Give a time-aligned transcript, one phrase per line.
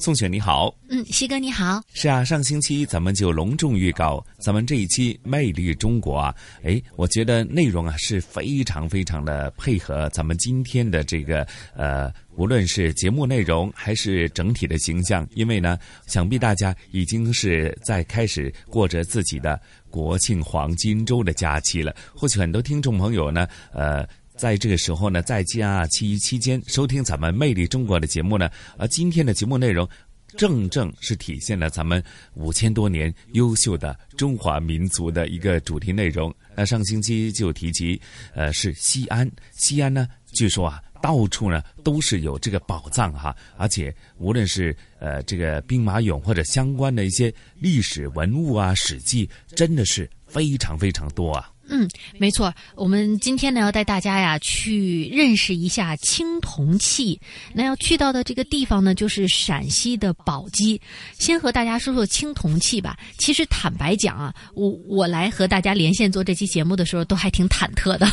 [0.00, 6.34] 宋雪你好，嗯，西哥你好，是啊，上星期咱们就隆重预告，咱们这一期《魅力中国》啊，
[6.64, 24.08] 哎，我觉得内容啊是非常非常的配合咱们今天的这个呃，无论是节目内容还是整体的形象，因为呢，想必大家已经是在开始过着自己的国庆黄金周的假期了，或许很多听众朋友呢，呃。
[24.40, 29.86] 在这个时候呢，在假期期间收听咱们《魅力中国》的节目呢，而今天的节目内容，
[30.28, 36.34] 正正是体现了咱们五千多年优秀的中华民族的一个主题内容。
[36.56, 38.00] 那上星期就提及，
[38.34, 51.49] 呃，是西安，西安呢，据说啊，到处呢都是有这个宝藏哈，而且无论是呃这个兵马俑或者相关的一些历史文物啊、史记，真的是非常非常多啊。
[51.70, 52.52] 嗯，没错。
[52.74, 57.18] 我们今天呢要带大家呀去认识一下青铜器。
[57.54, 60.80] 那要去到的这个地方呢，就是陕西的宝鸡。
[61.16, 62.98] 先和大家说说青铜器吧。
[63.18, 68.06] 其实坦白讲啊，我我来和大家连线做这期节目的时候，都还挺忐忑的。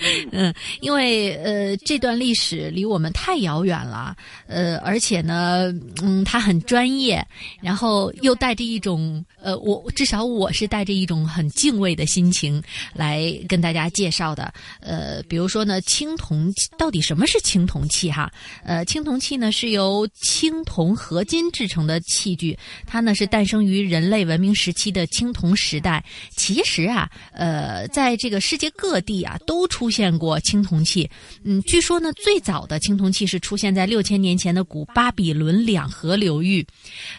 [0.32, 4.16] 嗯，因为呃，这段历史离我们太遥远了，
[4.46, 5.70] 呃，而且呢，
[6.02, 7.22] 嗯，他很专业，
[7.60, 12.62] 然后又带着一种呃，我至少我是带着一种很敬畏的心情
[12.94, 14.50] 来跟大家介绍的。
[14.80, 18.32] 呃，比如说呢，青铜到底什么是青铜器哈？
[18.64, 26.02] 呃，青铜器呢是由青铜合金制成的器具，它呢是诞生于人类文明时期的青铜时代。
[26.34, 29.89] 其实啊，呃，在这个世界各地啊都出。
[29.90, 31.10] 出现过青铜器，
[31.42, 36.64] 嗯，据说呢，最早的青铜器是出现在六千年前的古巴比伦两河流域，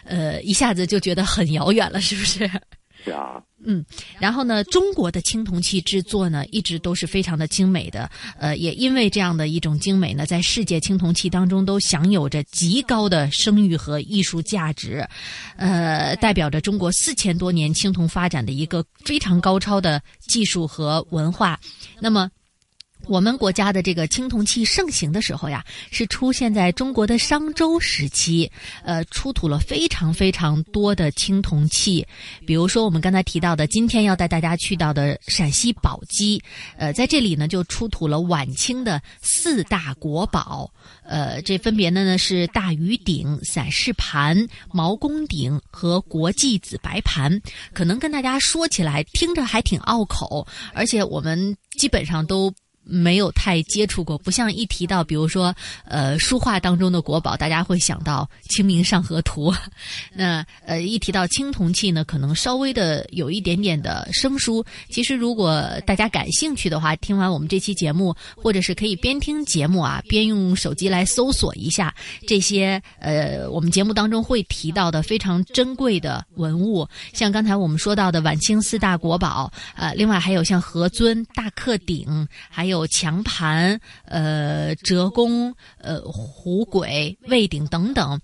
[0.04, 2.50] 呃，一下子就觉得很遥远了，是不是？
[3.04, 3.84] 是啊， 嗯，
[4.18, 15.06] 然后呢，中国的青铜器制作呢，一直都是非常的精美的，呃，也因为这样的一种精美呢，在世界青铜器当中都享有着极高的声誉和艺术价值，
[15.56, 21.60] 呃，代表着中国四千多年青铜发展的一个非常高超的技术和文化，
[22.00, 22.30] 那么。
[23.08, 28.50] 我们国家的这个青铜器盛行的时候呀，是出现在中国的商周时期，
[28.84, 32.06] 呃，出土了非常非常多的青铜器。
[32.46, 36.42] 比如说，我们刚才提到的，今天要带大家去到的陕西宝鸡，
[36.76, 40.70] 呃，在这里呢，就出土了晚清的四大国宝，
[41.04, 47.40] 呃，这分别的呢是大鱼鼎、散氏盘、毛公鼎和国际紫白盘。
[47.72, 52.52] 可能跟大家说起来，听着还挺拗口，而且我们基本上都。
[52.84, 55.54] 没有太接触过，不像一提到，比如说，
[55.84, 59.52] 呃，书画当中的国宝，大家会想到《清明上河图》。
[60.12, 64.64] 那呃，一提到青铜器呢，可能稍微的有一点点的生疏。
[64.90, 71.94] 其实，如果大家感兴趣的话，听完我们这期节目，或者是可以边听节目啊，边用手机来搜索一下
[72.26, 82.71] 这些呃，我们节目当中会提到的非常珍贵的文物，像刚才我们说到的晚清四大国宝，呃，另外还有像何尊、大克鼎，还有。
[82.72, 88.20] 有墙盘、呃折弓、呃虎轨、魏鼎等等，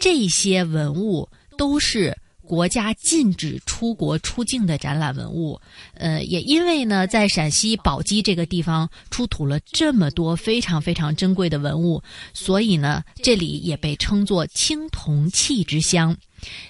[0.00, 5.60] 这些文物都是国家禁止出国出境的展览文物。
[5.94, 12.02] 呃，也因为呢，在陕西宝鸡这个地方出土了这么多非常非常珍贵的文物，
[12.34, 16.16] 所以呢，这里也被称作青铜器之乡。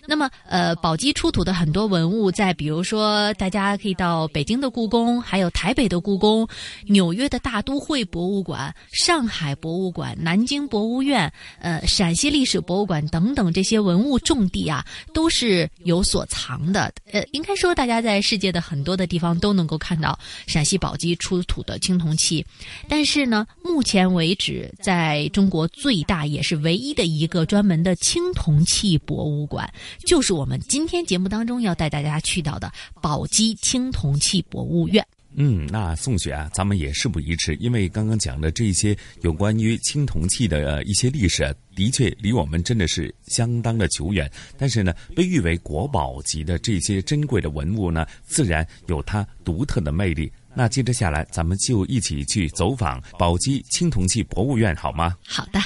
[0.07, 6.47] 那么，呃，宝鸡出土的很多文物，在比如说，大家可以到北京的故宫，还有台北的故宫、
[6.87, 14.85] 纽约的大都会博物馆、上海博物馆、南京博物院、呃，陕西历史博物馆等等这些文物重地啊，
[15.15, 16.93] 都是有所藏的。
[17.13, 22.45] 呃，应该说，大家在世界的很多的地方都能够看到陕西宝鸡出土的青铜器。
[22.89, 29.62] 但是呢，目前为止，在中国最大也是唯一的一个专门的青铜器博物馆。
[30.07, 35.07] 就是我们今天节目当中要带大家去到的宝鸡青铜器博物院。
[35.35, 44.31] 嗯，那宋雪啊，咱们也事不宜迟，因为刚刚讲的这些有关于青铜器的一些历史，的确离我们真的是相当的久远。
[44.59, 50.31] 但是呢，被誉为国宝级的这些珍贵的文物呢，自然有它独特的魅力。
[50.55, 55.17] 那接着下来，咱们就一起去走访宝鸡青铜器博物院，好吗？
[55.27, 55.59] 好的。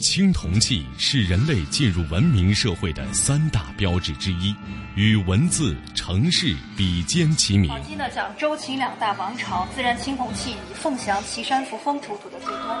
[0.00, 4.56] 青铜器是人类进入文明社会的三大标志之一，
[4.94, 7.68] 与文字、城市比肩齐名。
[7.68, 12.76] 宝鸡呢，讲周秦两大王朝，自然青铜器以凤翔、岐山、扶风出土的最多。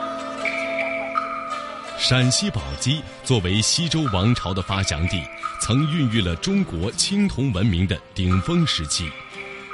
[1.98, 5.22] 陕西宝鸡作为西周王朝的发祥地，
[5.60, 9.06] 曾孕育了中国青铜文明的顶峰时期，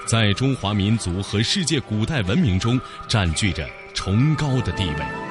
[0.05, 3.65] 在中华民族和世界古代文明中占据着
[3.95, 5.26] 崇高的地位。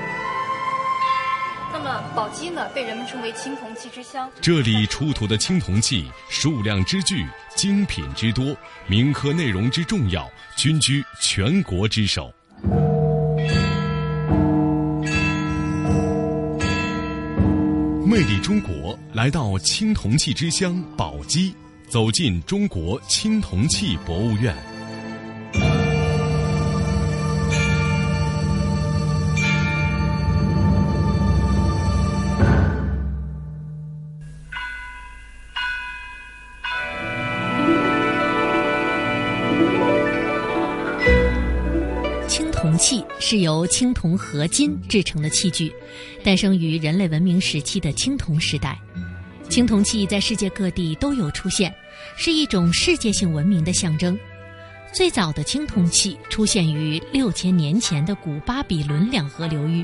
[2.15, 4.29] 宝鸡呢，被人们称为青铜器之乡。
[4.41, 7.25] 这里出土的青铜器数量之巨，
[7.55, 8.55] 精品之多，
[8.87, 12.33] 铭刻内容之重要，均居全国之首。
[18.05, 21.53] 魅力中国，来到青铜器之乡宝鸡，
[21.89, 24.55] 走进中国青铜器博物院。
[43.27, 45.73] 是由青铜合金制成的器具，
[46.23, 48.79] 诞生于人类文明时期的青铜时代。
[49.49, 51.73] 青铜器在世界各地都有出现，
[52.15, 54.15] 是一种世界性文明的象征。
[54.93, 59.83] 最早的青铜器出现于六千年前的古巴比伦两河流域。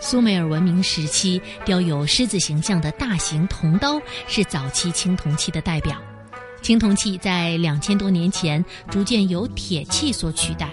[0.00, 6.00] 苏美尔文明时期雕有狮子形象的大型铜刀是早期青铜器的代表。
[6.62, 10.70] 青铜器在两千多年前逐渐由铁器所取代。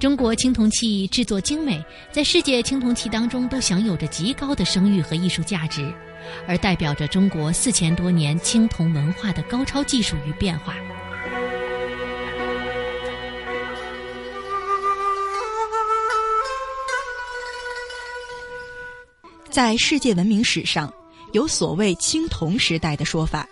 [0.00, 5.92] 中国青铜器制作精美，在世界青铜器当中都享有着极高的声誉和艺术价值，
[6.48, 10.74] 而代表着中国四千多年青铜文化的高超技术与变化。
[19.50, 20.90] 在世界文明史上，
[21.32, 23.46] 有所谓青铜时代的说法，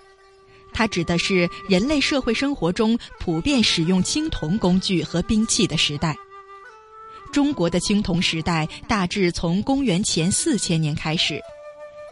[0.72, 6.16] 它指的是人类社会生活中普遍使用青铜工具和兵器的时代。
[7.32, 11.40] 中国的青铜时代大致从公元前四千年开始，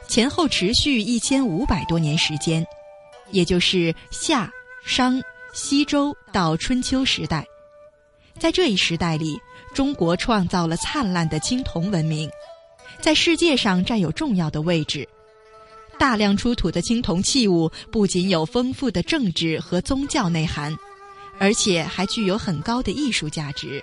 [0.08, 2.64] 前后持续一千五百多年时间，
[3.30, 4.50] 也就是夏、
[4.84, 5.20] 商、
[5.52, 7.44] 西周到春秋时代。
[8.38, 9.38] 在这一时代里，
[9.74, 12.30] 中国创造了灿烂的青铜文明，
[13.00, 15.08] 在世界上占有重要的位置。
[15.98, 20.76] 大量出土的青铜器物不仅有丰富的政治和宗教内涵，
[21.38, 23.82] 而且还具有很高的艺术价值。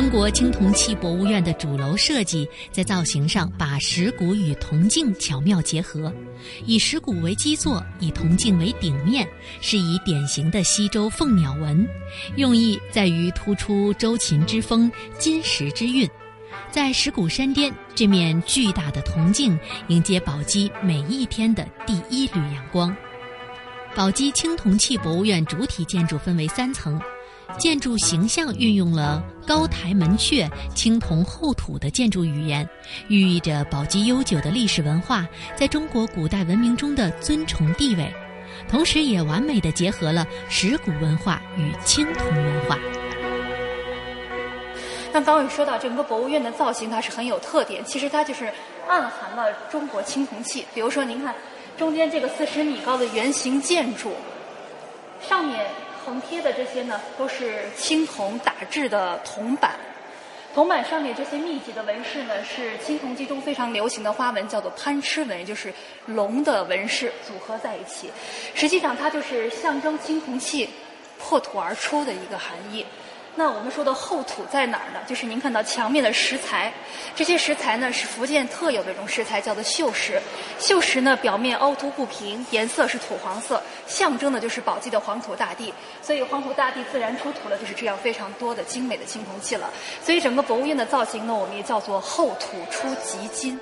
[0.00, 6.10] 中国青铜器博物院的主楼设计在造型上把石鼓与铜镜巧妙结合，
[6.64, 9.28] 以石鼓为基座，以铜镜为顶面，
[9.60, 11.86] 是以典型的西周凤鸟纹，
[12.36, 16.08] 用意在于突出周秦之风、金石之韵。
[16.70, 19.56] 在石鼓山巅，这面巨大的铜镜
[19.88, 22.96] 迎接宝鸡每一天的第一缕阳光。
[23.94, 26.98] 宝鸡青铜器博物院主体建筑分为三层。
[27.58, 32.68] 建筑形象运用了高台门阙、青铜厚土的建筑语言，
[33.08, 38.10] 寓意着宝鸡悠久的历史文化在中国古代文明中的尊崇地位，
[38.68, 42.78] 同时也完美的结合了石鼓文化与青铜文化。
[45.12, 48.50] 那刚刚说到整个博物院的造型，它是很有特点，其实它就是
[48.88, 50.64] 暗含了中国青铜器。
[50.74, 51.34] 比如说，您看
[51.76, 54.12] 中间这个四十米高的圆形建筑，
[55.20, 55.66] 上面。
[56.04, 59.72] 横贴的这些呢，都是青铜打制的铜板，
[60.54, 65.72] 铜板上面这些密集的纹饰呢，是青铜器中非常流行的花纹，叫做攀螭纹，就是
[66.06, 68.10] 龙的纹饰组合在一起。
[68.54, 70.68] 实际上，它就是象征青铜器
[71.18, 72.84] 破土而出的一个含义。
[73.36, 75.00] 那我们说的厚土在哪儿呢？
[75.06, 76.72] 就是您看到墙面的石材，
[77.14, 80.20] 这些石材呢是福建特有的一种石材，叫做锈石。
[80.58, 85.72] 锈石呢表面凹凸不平，颜色是土黄色，象征的就是宝鸡的黄土大地。
[86.02, 89.70] 所以黄土大地自然出土了就是这样非常多的精美的青铜器了。
[90.02, 93.58] 所以整个博物院的造型呢，我们也叫做厚土出吉金。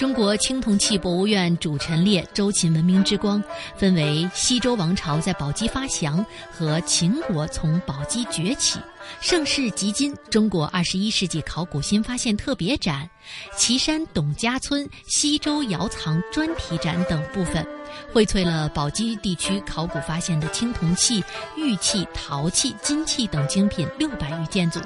[0.00, 3.44] 中国青铜器博物院主陈列周秦文明之光，
[3.76, 8.78] 分为西周王朝在宝鸡发祥和秦国从宝鸡崛起。
[9.20, 13.06] 盛世及今，中国二十一世纪考古新发现特别展、
[13.58, 17.66] 岐山董家村西周窑藏专题展等部分，
[18.12, 21.22] 荟萃了宝鸡地区考古发现的青铜器、
[21.56, 24.80] 玉器、陶器、金器等精品六百余件组，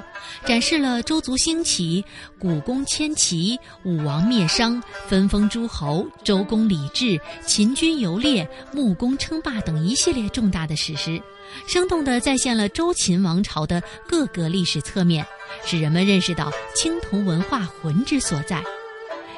[0.45, 2.03] 展示了周族兴起、
[2.39, 11.21] 古公迁齐、武王灭商、分封诸侯、周公礼制、秦军游猎、穆公称霸等一系列重大的史实。
[11.67, 15.25] 生动地再现了周秦王朝的各个历史侧面，
[15.63, 18.63] 使人们认识到青铜文化魂之所在。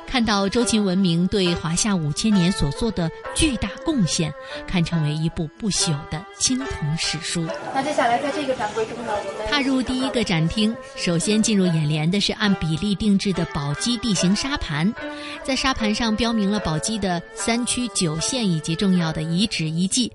[0.07, 4.33] 看到周秦文明对华夏五千年所做的巨大贡献，
[4.65, 7.45] 堪称为一部不朽的青铜史书。
[7.73, 14.93] 那接下来在这个展柜中呢，我们踏入第一个展厅，首先进入眼帘的是按比例定制的宝鸡地形沙盘，
[15.43, 20.11] 在沙盘上标明了宝鸡的三区九县以及重要的遗址遗迹。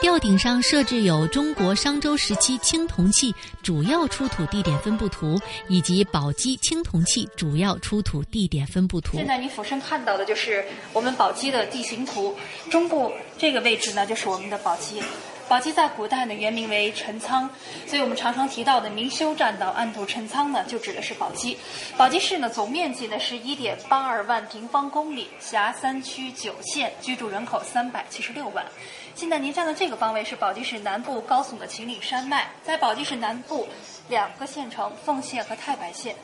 [0.00, 9.16] 吊顶上设置有中国商周时期青铜器主要出土地点分布图以及宝鸡青铜器主要出土地点分布图。
[9.16, 12.34] 现在你俯身看到的就是我们宝鸡的地形图，
[12.70, 15.02] 中部这个位置呢就是我们的宝鸡。
[15.48, 17.48] 宝鸡在古代呢原名为陈仓，
[17.86, 21.56] 所以我们常常提到的明修栈道暗度陈仓呢就指的是宝鸡。
[21.96, 28.64] 宝鸡市呢总面积呢是一点八二万平方公里，辖三区九县，居住人口三百七十六万。
[29.14, 33.68] 现在您站的这个方位是宝鸡市南部高耸的秦岭山脉，在宝鸡市南部
[34.08, 36.16] 两个县城凤县和太白县。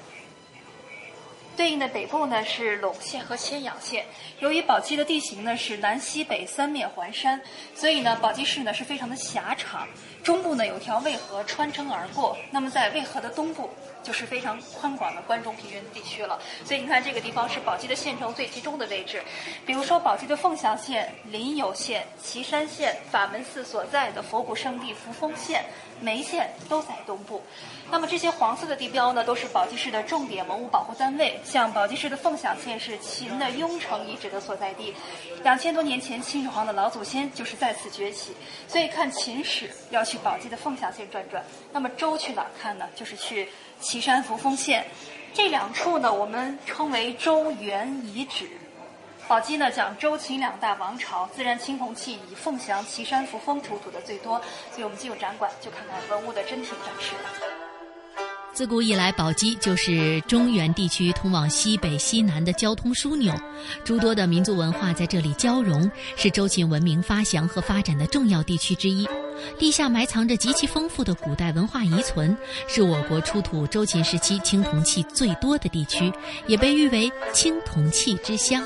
[1.56, 4.04] 对应的北部呢是陇县和千阳县。
[4.40, 7.40] 由于宝鸡的地形呢是南西北三面环山，
[7.74, 9.86] 所以呢宝鸡市呢是非常的狭长。
[10.22, 13.68] 中部呢有条渭河穿城而过，那么在渭河的东部
[14.02, 16.38] 就是非常宽广的关中平原地区了。
[16.64, 19.22] 所以你看这个地方是宝鸡的县城最集中的位置。
[19.64, 25.64] 比如说宝鸡的凤翔县、临游县、岐山县、法门寺所在的佛骨圣地扶风县、
[26.00, 27.42] 眉县都在东部。
[27.90, 31.38] 那么这些黄色的地标呢，都是宝鸡市的重点文物保护单位。
[31.44, 34.94] 像宝鸡市的凤翔县是秦的雍城遗址的所在地，
[35.42, 38.34] 两千多年前秦始皇的老祖先就是在此崛起。
[38.66, 41.44] 所以看秦史要去宝鸡的凤翔县转转。
[41.70, 42.88] 那么周去哪儿看呢？
[42.94, 43.48] 就是去
[43.82, 44.86] 岐山扶风县。
[45.34, 48.48] 这两处呢，我们称为周原遗址。
[49.28, 54.40] 宝鸡呢讲周秦两大王朝，自然青铜器以凤翔、岐山、扶风出土的最多。
[54.70, 57.14] 所以我们进入展馆，就看看文物的真品展示。
[58.52, 63.34] 自古以来，宝鸡就是中原地区通往西北、西南的交通枢纽，
[63.82, 69.08] 诸多的民族文化在这里交融，是周秦文明发祥和发展的重要地区之一。
[69.58, 76.12] 地下埋藏着极其丰富的古代文化遗存，是我国出土周秦时期青铜器最多的地区，
[76.46, 78.64] 也被誉为青铜器之乡。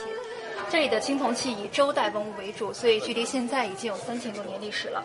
[0.69, 5.05] 这里的青铜器以周代文物为主，所以距离现在已经有三千多年历史了。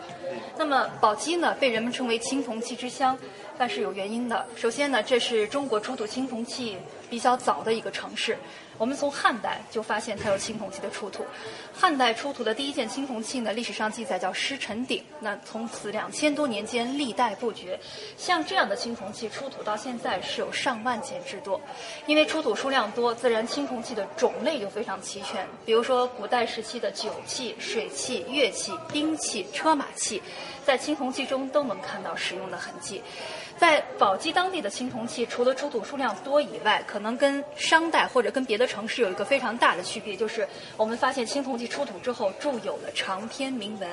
[0.58, 3.16] 那么宝鸡呢，被人们称为青铜器之乡。
[3.58, 4.44] 但是有原因的。
[4.56, 6.76] 首先呢，这是中国出土青铜器
[7.08, 8.36] 比较早的一个城市。
[8.82, 11.24] 我们从汉代就发现它有青铜器的出土。
[11.72, 15.00] 汉代出土的第一件青铜器呢，历史上记载叫狮陈鼎。
[15.20, 17.78] 那从此两千多年间历代不绝。
[18.16, 21.60] 像这样的青铜器出土到现在是有上万件之多。
[22.06, 25.46] 因为出土数量多，自然青铜器的种类就非常齐全。
[25.64, 30.20] 比如说古代时期的酒器、水器、乐器、兵器、车马器，
[30.66, 33.00] 在青铜器中都能看到使用的痕迹。
[33.62, 40.44] 在宝鸡当地的青铜器，除了出土数量多以外，可能跟商代或者跟别的城市有一个非常大的区别，就是
[40.76, 43.88] 我们发现青铜器出土之后铸有了长篇铭文，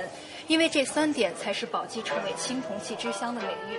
[0.47, 3.77] 因为这三点才是宝鸡成为青铜器之乡的美誉。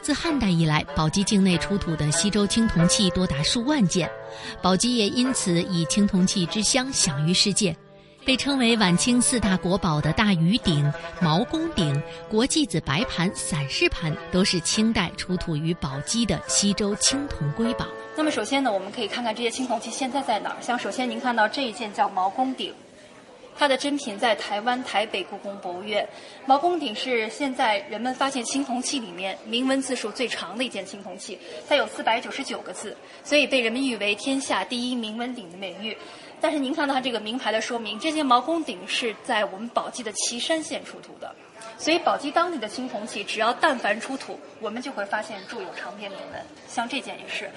[0.00, 4.08] 自汉代以来，宝鸡境内出土的西周青铜器多达数万件，
[4.62, 7.76] 宝鸡也因此以青铜器之乡享誉世界。
[8.26, 17.86] 被称为晚清四大国宝的大禹鼎、毛公鼎、国际子白盘、散氏盘，都是清代出土于宝鸡的西周青铜瑰宝。
[18.16, 20.56] 那么，首先呢，我们可以看看这些青铜器现在在哪儿。
[20.60, 22.74] 像首先您看到这一件叫毛公鼎，
[23.56, 26.04] 它的真品在台湾台北故宫博物院。
[26.46, 35.96] 毛公鼎是现在人们发现青铜器里面铭文字数最长的一件青铜器，它有四百九十九个字，所以被人们誉为天下第一铭文鼎的美誉。
[36.46, 41.34] 但是您看到它这个名牌的说明，这件毛公鼎是在我们宝鸡的岐山县出土的，
[41.76, 46.40] 所以宝鸡当地的青铜器只要但凡出土，我们就会发现铸有长篇铭文。
[46.68, 47.50] 像这件也是。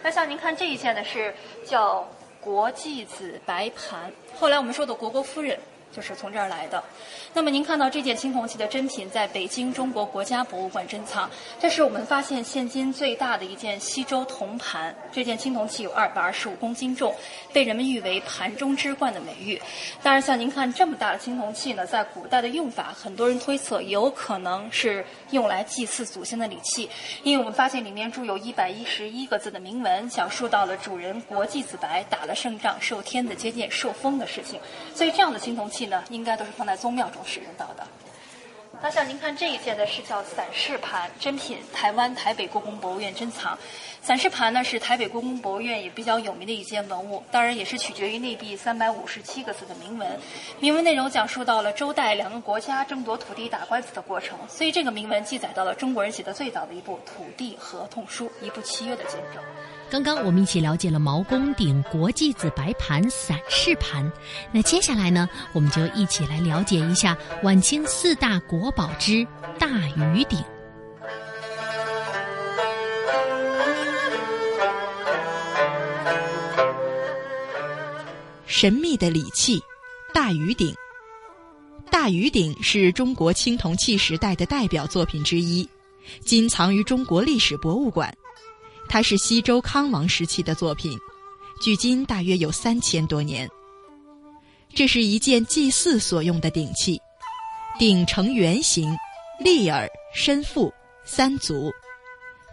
[0.00, 1.34] 那像您看这一件呢，是
[1.64, 2.08] 叫。
[2.38, 5.58] 国际紫白盘，后来我们说的虢国夫人
[5.96, 6.84] 就是从这儿来的。
[7.32, 14.94] 那么您看到这件青铜器的真品在北京中国国家博物馆珍藏，这是我们发现现今最大的一件西周铜盘。
[15.10, 17.14] 这件青铜器有二百二十五公斤重，
[17.50, 19.58] 被人们誉为“盘中之冠”的美誉。
[20.02, 26.90] 当然，像您看这么大的青铜器呢，在古代的用法，很多人推测有可能是用来祭祀祖先的礼器，
[27.22, 34.60] 因为我们发现里面铸有一百一十一个字的铭文，讲述到了主人国际子白打了胜仗、受天子接见、受封的事情。
[34.94, 37.22] 所以，这样的青铜器应该都是放在宗庙中。
[37.26, 37.86] 使用到的。
[38.82, 43.58] 那像您看这一件呢，是叫散氏盘，珍品，台湾台北故宫博物院珍藏。
[44.02, 50.06] 散氏盘呢是台北故宫博物院也比较有名的一件文物，当然也是取决于内壁三百五十七个字的铭文。
[50.60, 59.42] 铭文内容讲述到了周代两个国家争夺土地打官司的过程，所以这个铭文记载到了中国人写的最早的一部土地合同书，一部契约的见证。
[59.88, 64.10] 刚刚我们一起了解了毛公鼎国际紫白盘散氏盘，
[64.52, 69.26] 那接下来呢，我们就一起来了解一下晚清四大国宝之
[69.58, 70.42] 大禹鼎。
[78.46, 79.62] 神秘的礼器——
[80.12, 80.74] 大禹鼎。
[81.90, 85.68] 大禹鼎是中国青铜器时代的代表作品之一，
[86.20, 88.12] 今藏于中国历史博物馆。
[88.88, 90.98] 它是西周康王时期的作品，
[91.60, 93.48] 距今大约有三千多年。
[94.74, 97.00] 这是一件祭祀所用的鼎器，
[97.78, 98.94] 鼎呈圆形，
[99.40, 100.72] 立耳、身腹、
[101.04, 101.70] 三足，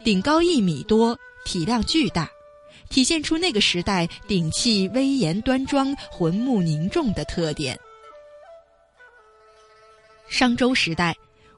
[0.03, 2.29] 鼎高一米多，体量巨大，
[2.89, 7.77] 体现出那个时代鼎器威严端庄、浑穆凝重的特点。
[10.29, 11.15] 商周时代，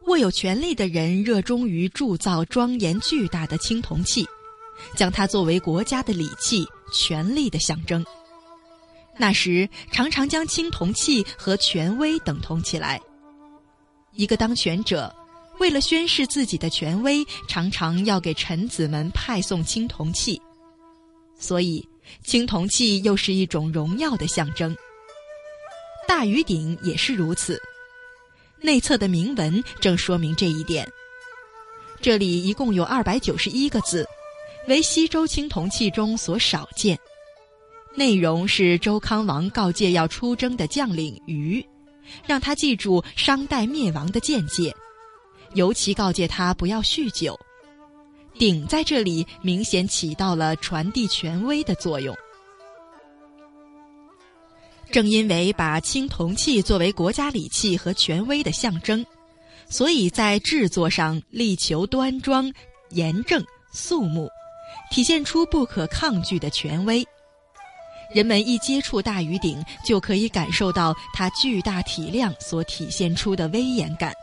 [0.08, 4.28] 握有权力的人热衷于铸造庄严巨大的青铜器。
[4.96, 8.06] 将它作为国家的礼器、权力的象征。
[9.18, 13.02] 那时常常将青铜器和权威等同起来。
[14.12, 15.14] 一个当权者
[15.60, 20.42] 为了宣示自己的权威，常常要给臣子们派送青铜器，
[21.40, 21.88] 所以
[22.24, 24.76] 青铜器又是一种荣耀的象征。
[26.08, 27.62] 大禹鼎也是如此，
[28.62, 30.86] 内侧的铭文正说明这一点。
[32.02, 34.06] 这里一共有二百九十一个字。
[34.68, 36.98] 为西周青铜器中所少见，
[37.96, 41.64] 内容是周康王告诫要出征的将领禹，
[42.26, 44.76] 让他记住商代灭亡的见解，
[45.54, 47.40] 尤其告诫他不要酗酒。
[48.40, 52.16] 鼎在这里明显起到了传递权威的作用。
[54.92, 59.06] 正因为把青铜器作为国家礼器和权威的象征，
[59.70, 62.52] 所以在制作上力求端庄、
[62.90, 64.28] 严正、肃穆。
[64.92, 67.06] 体现出不可抗拒的权威，
[68.14, 74.14] 人们一接触大禹鼎，就可以感受到它巨大体量所体现出的威严感，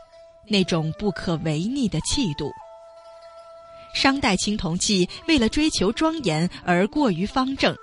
[0.47, 2.51] 那种不可违逆的气度。
[3.93, 7.75] 商代青铜器为了追求庄严而过于方正，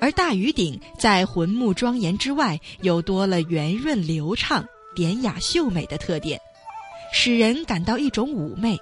[0.00, 6.40] 而大禹鼎在浑穆庄严之外，又多了圆润流畅、典雅秀美的特点，
[7.12, 8.78] 使人感到一种妩媚。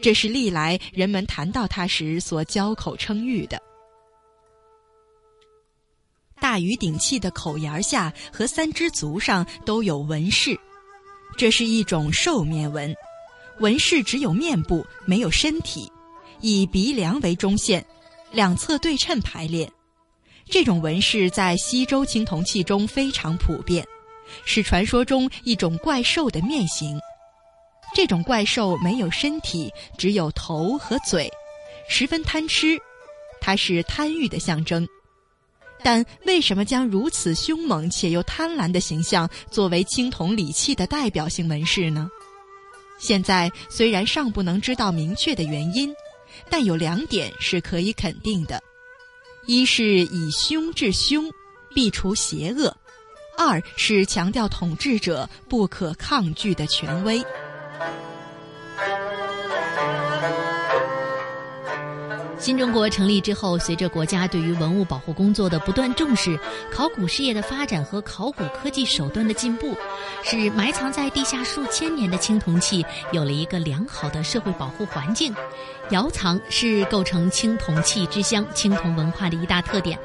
[0.00, 3.60] 这是历来人们谈到它时所交口称誉的。
[6.38, 10.58] 大禹鼎器的口沿下和三只足上都有纹饰，
[11.36, 12.94] 这是一种兽面纹，
[13.58, 15.90] 纹饰只有面部没有身体，
[16.40, 17.84] 以鼻梁为中线，
[18.30, 19.70] 两侧对称排列。
[20.44, 23.84] 这种纹饰在西周青铜器中非常普遍，
[24.44, 27.00] 是传说中一种怪兽的面形。
[27.96, 31.32] 这种怪兽没有身体，只有头和嘴，
[31.88, 32.78] 十分贪吃，
[33.40, 34.86] 它是贪欲的象征。
[35.82, 42.06] 但为什么将如此凶猛且又贪婪的形象作为青铜礼器的代表性纹饰呢？
[42.98, 45.90] 现在虽然尚不能知道明确的原因，
[46.50, 48.62] 但有两点是可以肯定的：
[49.46, 51.30] 一是以凶治凶，
[51.74, 52.70] 必除邪恶；
[53.38, 57.24] 二是强调统治者不可抗拒的权威。
[62.46, 66.38] 新中国成立之后，随着国家对于文物保护工作的不断重视，
[66.72, 69.76] 考古事业的发展和考古科技手段的进步，
[70.22, 75.34] 使埋藏在地下数千年的青铜器有了一个良好的社会保护环境。
[75.90, 79.98] 窑藏是构成青铜器之乡、青铜文化的一大特点。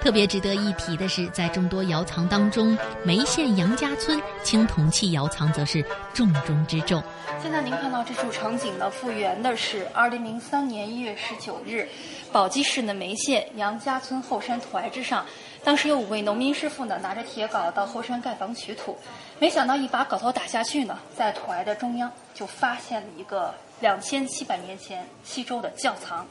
[0.00, 7.02] 特别值得一提的是，在众多窑藏当中，眉县杨家村青铜器窑藏则是重中之重。
[7.42, 11.85] 现在您看到这处场景呢，复原的是二零零三年一月十九日，
[12.32, 15.24] 宝鸡市的眉县杨家村后山土崖之上，
[15.64, 18.96] 当时有五位农民师傅呢，拿着铁镐到后山盖房取土，
[19.38, 26.26] 没想到一把镐头打下去呢，在土崖的中央就发现了一个两千七百年前西周的窖藏。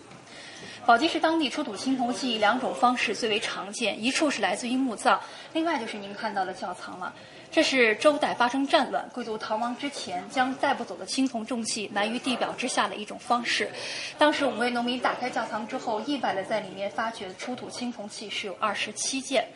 [0.86, 5.20] 宝鸡市当地出土青铜器两种方式最为常见，一处是来自于墓葬，
[5.54, 7.12] 另外就是您看到的窖藏了。
[7.56, 13.72] 这是周代发生战乱，贵族逃亡之前，将带不走的青铜重器埋于地表之下的一种方式。
[14.18, 19.48] 当时五位农民打开窖藏之后，意外的在里面发掘出土青铜器是有二十七件。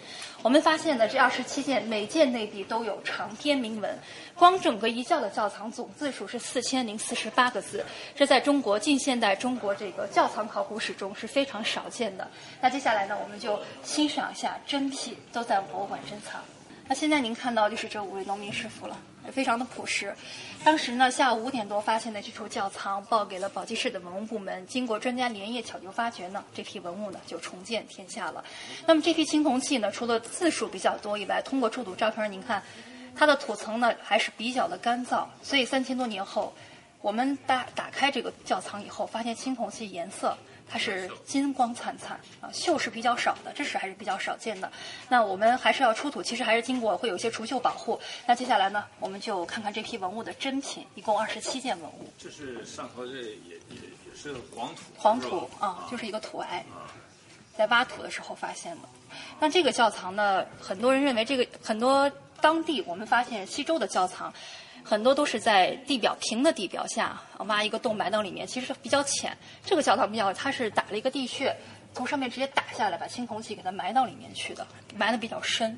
[0.41, 3.93] 我们发现的这二十七件，每件内壁都有长篇铭文。
[4.33, 7.83] 光整个一窖的窖藏总字数是四千零四十八个字，
[8.15, 12.25] 这在中国近现代中国这个窖藏考古史中是非常少见的。
[12.61, 16.41] 那接下来呢，我们就欣赏一下真品，都在博物馆珍藏。
[16.89, 18.97] 那现在您看到就是这五位农民师傅了，
[19.31, 20.11] 非常的朴实。
[20.63, 24.65] 当时呢，下午五点多发现的这处窖藏，报给了宝鸡市的文物部门。
[24.65, 28.43] 经过专家连夜抢救发掘呢，这批文物呢就重见天下了。
[28.87, 32.63] 那么这批青铜器呢，除了字数比较多以外，通过出土照片您看，
[33.15, 36.51] 它的土层呢还是比较的干燥，所以三千多年后，
[37.01, 40.35] 我们打打开这个窖藏以后，发现青铜器颜色。
[40.69, 44.71] 它是金光灿灿啊，锈是比较少的，这是还是比较少见的。
[45.09, 47.99] 那我们还是要出土，其实还是经过会有一些除锈保护。
[48.27, 52.13] 那接下来呢，我们就看看这批文物的真品，一共二十七件文物。
[52.19, 56.63] 这是上头这也也也是黄土，黄土啊，就是一个土癌，
[57.57, 58.87] 在挖土的时候发现的。
[59.39, 64.31] 那这个窖藏呢，很多人认为这个很多当地我们发现西周的窖藏。
[64.89, 69.37] 很多都是在地表平的地表下挖一个洞埋到里面，其实比较浅。
[69.63, 71.55] 这个教堂比较，它是打了一个地穴，
[71.93, 75.77] 从上面直接打下来，把青铜器给它埋到里面去的，埋的比较深。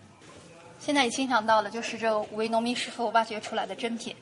[0.80, 4.16] 现在你欣赏到的就是这五位农民师傅挖掘出来的珍品。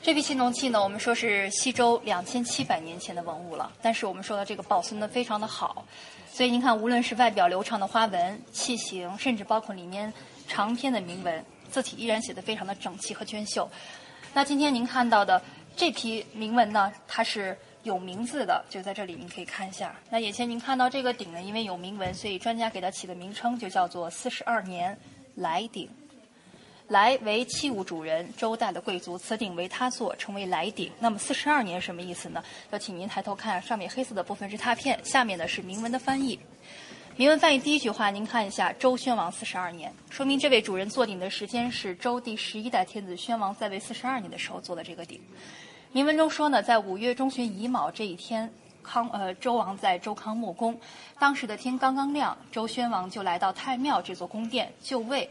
[0.00, 5.84] 这批青铜器呢，我们说是西周两千七百年前的文物了，但是我们说的这个保存的非常的好，
[6.32, 10.10] 所以您看，无论是外表流畅的花纹、器型，甚至包括里面
[10.48, 13.70] 长篇的铭文，字体依然写的非常的整齐和娟秀。
[14.34, 15.40] 那今天您看到的
[15.76, 19.94] 这批铭文呢，它是有名字的，就在这里，您可以看一下。
[20.08, 24.98] 那眼前您看到这个鼎呢，因为有铭文，所以专家给它起的名称就叫做“四十二年
[25.34, 25.88] 来鼎”。
[26.88, 30.90] 来为器物主人，周代的贵族，此鼎为他做，称为来鼎。
[30.98, 32.42] 那么四十二年什么意思呢？
[32.70, 36.38] 要请您抬头看，上面黑色的部分是拓片，下面呢是铭文的翻译。
[37.22, 45.20] 铭文翻译第一句话，您看一下，周宣王四十二年，说明这位主人坐鼎的时间是周第十一代天子宣王在位四十二年的时候做的这个鼎。
[45.92, 50.76] 铭文中说呢，在五月中旬乙卯这一天，康呃周王在周康木宫，
[51.20, 55.30] 当时的天刚刚亮，周宣王就来到太庙这座宫殿就位。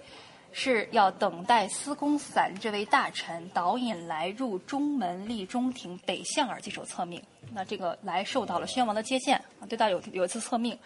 [0.54, 7.22] 是要等待司空散这位大臣导引来入中门立中庭北向而接受册命。
[7.54, 10.78] 那这个来受到了宣王的接见啊，对他有有一次册命。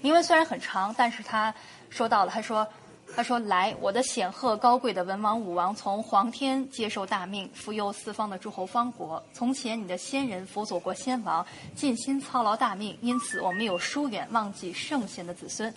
[0.00, 1.54] 铭文虽然很长，但是他
[1.88, 2.66] 说到了，他说
[3.14, 9.22] 他说来，我的显赫高贵的文王武王从皇天接受大命，辅佑四方的诸侯方国。
[9.32, 15.72] 从前你的先人辅佐过先王，尽心操劳大命，因此我们有疏远忘记圣贤的子孙。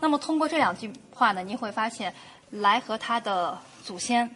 [0.00, 2.12] 那么通过这两句话呢，您会发现。
[2.50, 4.28] 来和他的祖先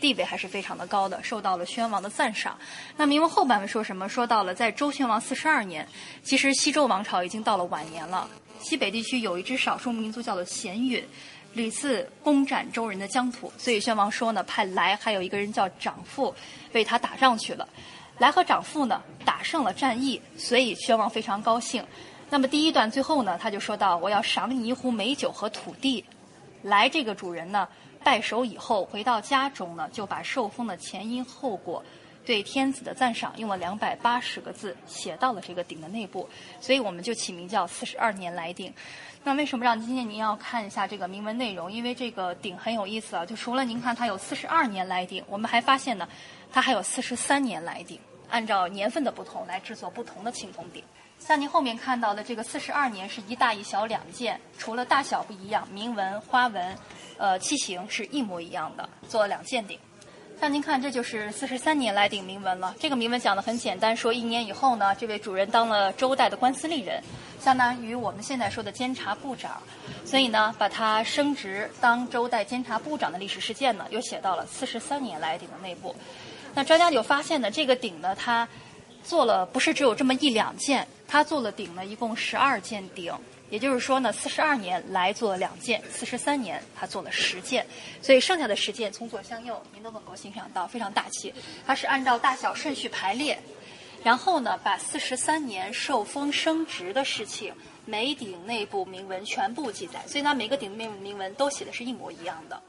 [0.00, 2.58] 地位还是非常的高的，受到了宣王的赞赏。
[2.96, 4.08] 那铭文后半文说什么？
[4.08, 5.86] 说到了在周宣王四十二年，
[6.24, 8.28] 其实西周王朝已经到了晚年了。
[8.60, 11.04] 西北地区有一支少数民族叫做鲜允，
[11.52, 16.34] 屡次攻占周人的疆土，所以宣王说呢，派来还有一个人叫长父
[16.72, 17.68] 为他打仗去了。
[18.18, 21.84] 来和长父呢打胜了战役，所以宣王非常高兴。
[22.28, 26.04] 那么第一段最后呢，他就说到：“我要赏你一壶美酒和土地。”
[26.62, 27.68] 来这个主人呢，
[28.04, 31.82] 拜首以后回到家中呢，就把受封的前因后果，
[32.24, 36.28] 对天子的赞赏用了两百八十个字写到了这个鼎的内部，
[36.60, 38.72] 所以我们就起名叫四十二年来鼎。
[39.24, 41.70] 那为什么让今天您要看一下这个铭文内容？
[41.70, 46.08] 因为这个鼎很有意思啊，就除了您看它有四十二年来鼎，我们还发现呢，
[46.52, 47.98] 它还有四十三年来鼎，
[48.30, 50.82] 按照年份的不同来制作不同的青铜鼎。
[51.24, 56.76] 像您后面看到的这个四十二年是一大一小两件，除了大小不一样，铭文、花纹，
[57.16, 59.78] 呃，器型是一模一样的，做了两件鼎。
[60.40, 62.74] 像您看，这就是四十三年来鼎铭文了。
[62.80, 67.00] 这个铭文讲的很简单，说一年以后呢，这位主人当了周代的官司吏人，
[67.38, 69.62] 相当于我们现在说的监察部长，
[70.04, 75.94] 所以呢，把他升职当周代监察部长的历史事件呢，又写到了四十三年来鼎的内部。
[76.54, 78.46] 那专家就发现呢，这个鼎呢，它
[79.04, 83.12] 做了不是只有这么一两件，他做了鼎呢，一共十二件鼎。
[83.50, 87.66] 也就是说呢，四十二年来做了两件，四十三年他做了十件，
[88.00, 91.34] 所以剩下的十件从左向右，您都能够欣赏到非常大气。
[91.66, 93.38] 它是按照大小顺序排列，
[94.02, 97.52] 然后呢，把四十三年受封升职的事情，
[97.84, 102.62] 每鼎内部铭文全部记载，所以呢，每个鼎内部铭文都写的是一模一样的。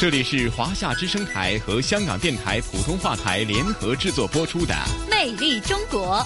[0.00, 4.72] 这里是华夏之声台和香港电台普通话台联合制作播出的
[5.10, 6.18] 《魅力中国》。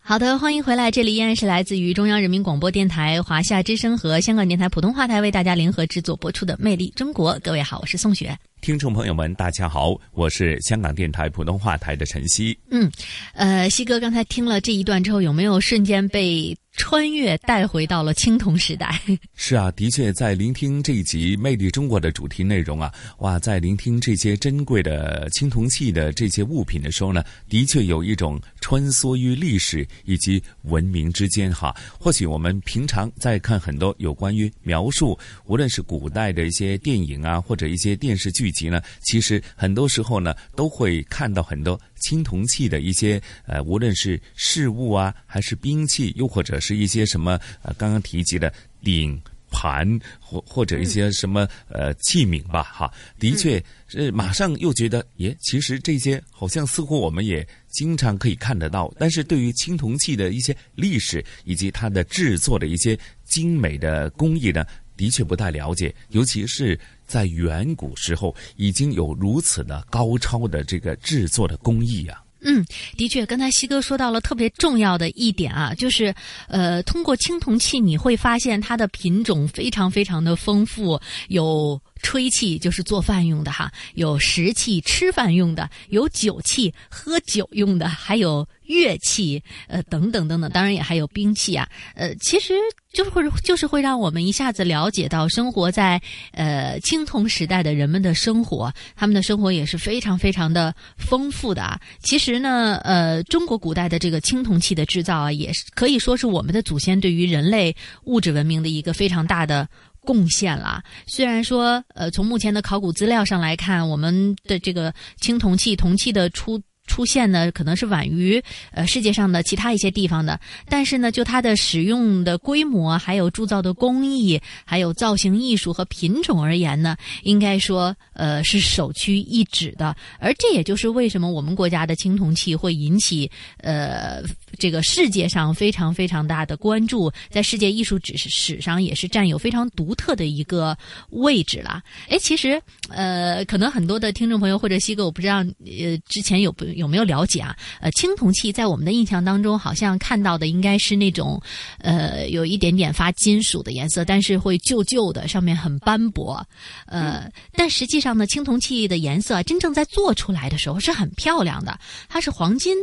[0.00, 7.36] 好的，欢迎回来，这里依然是来自于中央人民广播电台华夏之声和香港电台普通话台为大家联合制作播出的《魅力中国》。
[7.40, 8.34] 各位好，我是宋雪。
[8.62, 12.58] 听众朋友们，大家好，我是香港电台普通话台的晨曦。
[12.70, 12.90] 嗯，
[13.34, 19.00] 呃，西哥刚才听了这一段之后，有没有瞬间被穿越带回到了青铜时代？
[19.34, 31.76] 是啊，的确，在聆听这一集《魅力中国》的主题内容啊，哇，在聆听这些珍贵的青铜器的这些物品的时候呢，的确有一种穿梭于历史以及文明之间哈。
[32.00, 38.50] 或许我们平常在看很多有关于描述，无论是古代的一些电影啊，或者一些电视剧。
[38.52, 48.52] 集呢，其实很多时候呢，都会看到很多青铜器的一些呃，无论是饰物啊，还是兵器，又或者是一些什么呃，刚刚提及的
[48.84, 49.18] 鼎
[49.52, 49.86] 盘
[50.18, 64.66] 或或者一些什么呃器皿吧，哈，的确，是，马上又觉得，耶，其实这些好像似乎我们也经常可以看得到，但是对于青铜器的一些历史以及它的制作的一些精美的工艺呢。
[64.94, 72.21] 的确不太了解，尤其是在远古时候已经有如此的高超的这个制作的工艺啊。
[72.44, 72.64] 嗯，
[72.96, 76.14] 的确，刚才西哥说到了特别重要的一点啊，就是
[76.48, 88.46] 呃，通过青铜器你会发现它的品种非常非常的丰富，有吹气就是做饭用的哈，有食器吃饭用的，有酒器喝酒用的，还有。
[88.64, 92.54] 乐器，呃，等等等等，当然也还有兵器啊，呃，其实
[92.90, 101.78] 就会就是会让我们一下子了解到生活在呃青铜时代的人们的生活，他们的生活也是非常非常的丰富的啊。
[102.02, 109.68] 其实呢，呃，中国古代的这个青铜器的制造啊，也是可以说是我们的祖先对于人类物质文明的一个非常大的
[110.04, 110.82] 贡献了。
[111.06, 116.60] 虽然说，呃，从目前的考古资料上来看，我们的这个青铜器、铜器的出。
[116.92, 118.38] 出现呢，可能是晚于
[118.70, 129.96] 呃世界上的其他一些地方的，但是呢，就它的使用的规模，还有铸造的工艺，还有造型艺术和品种而言呢，应该说呃是首屈一指的。
[130.18, 134.22] 而这也就是为什么我们国家的青铜器会引起呃
[134.58, 140.76] 这个世界上非常非常大的关注，在世界艺术史史上也是占有非常独特的一个
[141.08, 141.82] 位置了。
[142.10, 146.66] 哎，其实呃，可能很多的听众朋友或者西哥，我不知道呃之前有不。
[146.81, 147.56] 有没有了解啊？
[147.80, 151.40] 呃，青铜器在我们的印象当中，好像看到的应该是那种，
[151.78, 156.44] 呃，有一点点发金属的颜色，但是会旧旧的，上面很斑驳。
[156.86, 162.76] 呃，但实际上呢，青铜器的颜色真正在做出来的时候是很漂亮的，它是黄金。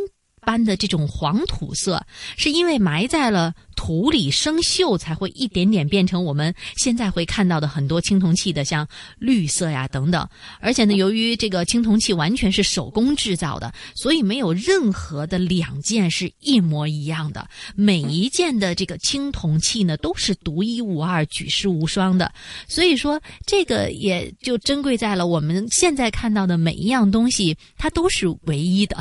[0.49, 2.03] 般的这种黄土色，
[2.35, 8.87] 是因为埋在了土里生锈，才会一点点变成我们现在会看到的很多青铜器的像
[9.19, 10.27] 绿色呀等等。
[10.59, 17.47] 而且呢，由于这个青铜器完全是手工制造的，所以没有任何的两件是一模一样的。
[17.75, 22.33] 每一件的这个青铜器呢，都是独一无二、举世无双的。
[22.67, 28.97] 所以说，这个也就珍贵在了我们现在看到的每一样东西，它都是唯一的。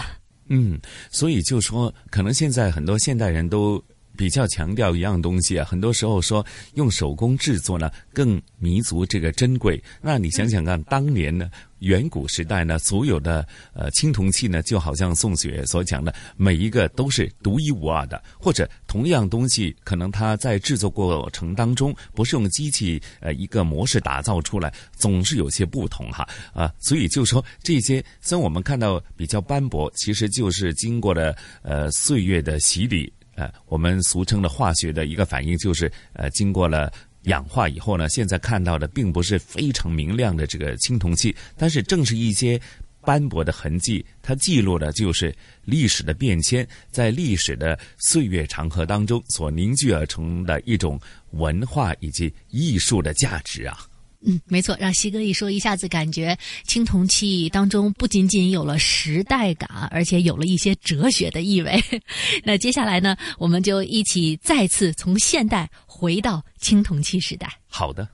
[0.48, 0.78] 嗯，
[1.11, 3.82] 所以就说，可能现在很多现代人都
[4.18, 9.81] 比较强调一样东西啊，很多时候说用手工制作呢更弥足这个珍贵。
[10.02, 11.48] 那你想想看，当年呢？
[11.78, 36.92] 远古时代呢，所有的呃青铜器呢，就好像宋雪所讲的，每一个都是独一无二的，或者同样东西，可能它在制作过程当中不是用机器呃一个模式打造出来，总是有些不同哈啊，所以就说这些，虽然我们看到比较斑驳，其实就是经过了呃岁月的洗礼，呃，我们俗称的化学的一个反应，就是呃经过了。
[37.24, 42.59] 氧化以后呢，现在看到的并不是非常明亮的这个青铜器，但是正是一些
[43.03, 50.98] 斑驳的痕迹，它记录的就是历史的变迁，在历史的岁月长河当中所凝聚而成的一种
[51.33, 53.77] 文化以及艺术的价值啊。
[54.26, 61.81] 嗯，没错，让西哥一说，一下子感觉青铜器当中不仅仅有了时代感，而且有了一些哲学的意味。
[62.42, 67.48] 那接下来呢，我们就一起再次从现代回到青铜器时代。
[67.68, 68.09] 好的。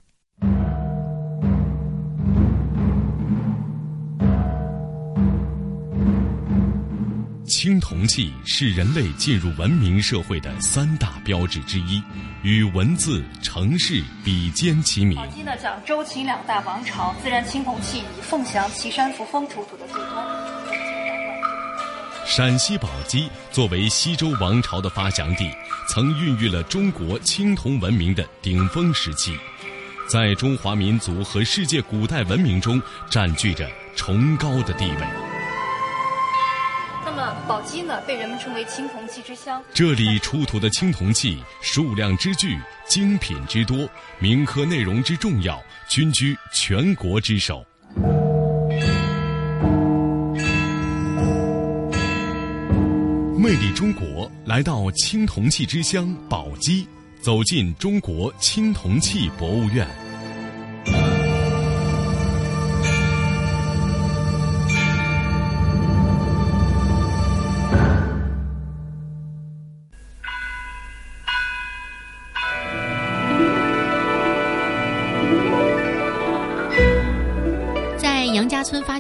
[7.47, 12.03] 青铜器是人类进入文明社会的三大标志之一，
[12.45, 15.17] 与文字、城市比肩齐名。
[15.17, 20.23] 宝鸡呢讲周秦两大王朝，自然青铜器以凤翔、岐山、扶风出土的最多。
[22.27, 25.51] 陕西宝鸡作为西周王朝的发祥地，
[25.89, 29.35] 曾孕育了中国青铜文明的顶峰时期，
[30.07, 32.79] 在中华民族和世界古代文明中
[33.09, 35.34] 占据着崇高的地位。
[37.47, 39.63] 宝鸡呢，被人们称为青铜器之乡。
[39.75, 43.87] 这里出土的青铜器数量之巨，精品之多，
[44.19, 47.65] 铭刻内容之重要，均居全国之首。
[53.39, 56.89] 魅力中国，来到青铜器之乡宝鸡，
[57.21, 59.87] 走进中国青铜器博物院。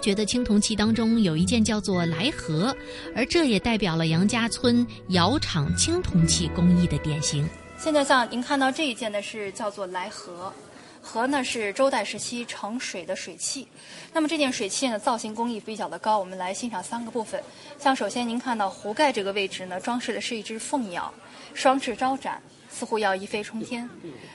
[0.04, 2.76] 觉得青铜器当中有一件叫做来盒，
[3.16, 7.48] 而这也代表了杨家村窑厂青铜器工艺的典型。
[7.78, 10.52] 现在像您看到这一件呢，是叫做来盒，
[11.00, 13.66] 盒呢是周代时期盛水的水器。
[14.12, 17.42] 那么这件水器呢，造型工艺比较的高，我们来欣赏三个部分。
[17.78, 21.10] 像首先您看到壶盖这个位置呢，装饰的是一只凤鸟，
[21.54, 22.42] 双翅招展。
[22.74, 23.88] 似乎要一飞冲天。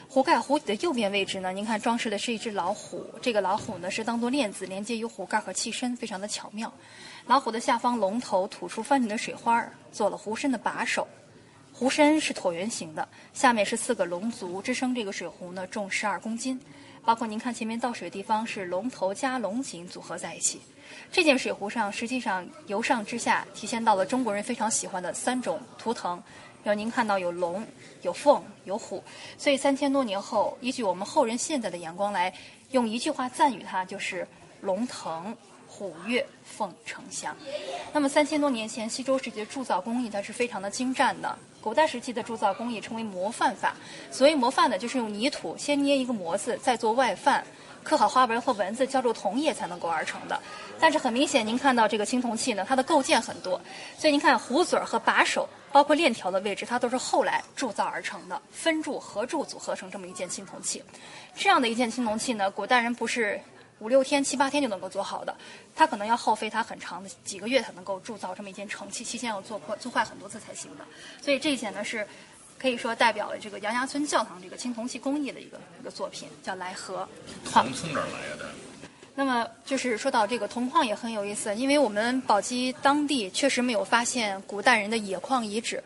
[0.08, 3.06] 壶盖壶底的右边位置呢，您看装饰的是一只老虎。
[3.22, 6.74] 这个老虎呢是当做链子连接于壶盖和器身，非常的巧妙。
[7.28, 11.06] 老虎的下方龙头吐出翻滚的水花，做了壶身的把手。
[11.74, 16.60] 壶身是椭圆形的，下面是四个龙足支撑这个水壶呢，重十二公斤。
[17.06, 20.60] 包括您看前面倒水的地方是龙头加龙井组合在一起。
[21.12, 26.22] 这件水壶上实际上由上至下体现到了中国人非常喜欢的三种图腾。
[26.64, 27.66] 有您看到有龙、
[28.02, 29.04] 有凤、有虎，
[29.38, 32.34] 所以三千多年后，依据我们后人现在的眼光来，
[32.72, 34.28] 用一句话赞誉它，就是
[34.62, 35.36] “龙腾
[35.68, 37.36] 虎跃，凤呈祥”。
[37.94, 41.38] 那么三千多年前，西周时期的铸造工艺它是非常的精湛的。
[41.62, 43.76] 古代时期的铸造工艺称为模范法，
[44.12, 47.44] 所谓模范呢，就是用泥土先捏一个模子，再做外范。
[47.82, 50.40] 刻好花纹和文字，浇筑铜液才能够而成的。
[50.80, 53.60] 但是很明显，您看到这个青铜器呢，它的构件很多，
[53.98, 60.84] 所以您看壶嘴和把手，包括链条的位置，它都是后来铸造而成的，分铸合铸组合成这么一件青铜器。
[61.36, 63.40] 这样的一件青铜器呢，古代人不是
[63.80, 65.36] 五六天、七八天就能够做好的，
[65.76, 70.86] 它可能要耗费它很长的几个月才能够铸造这么一件成器，期间要做破、做坏很多次才行的。
[71.22, 72.08] 所以这一件呢是。
[72.62, 77.08] 可以说代表了这个杨家村教堂这个青铜器工艺的一个一个作品，叫来和。
[77.46, 78.50] 铜从哪儿来的？
[79.20, 85.84] 那么就是说到这个铜矿也很有意思，因为我们宝鸡当地确实没有发现古代人的冶矿遗址，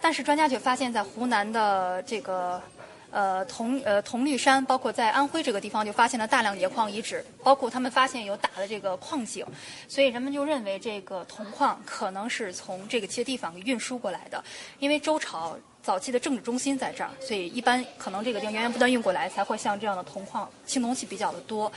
[0.00, 2.62] 但是专家却发现，在湖南的这个
[3.10, 9.44] 呃铜呃铜绿山，包括在安徽这个地方，就发现了大量冶矿遗址，包括他们发现有打的这个矿井，
[9.88, 14.40] 所以人们就认为这个铜矿可能是从这个些地方运输过来的，
[14.78, 15.58] 因为周朝。
[15.82, 21.72] 早期的政治中心在这儿，所以一般可能这个地方源源不断运过来，才会像这样的铜矿青铜器比较的多。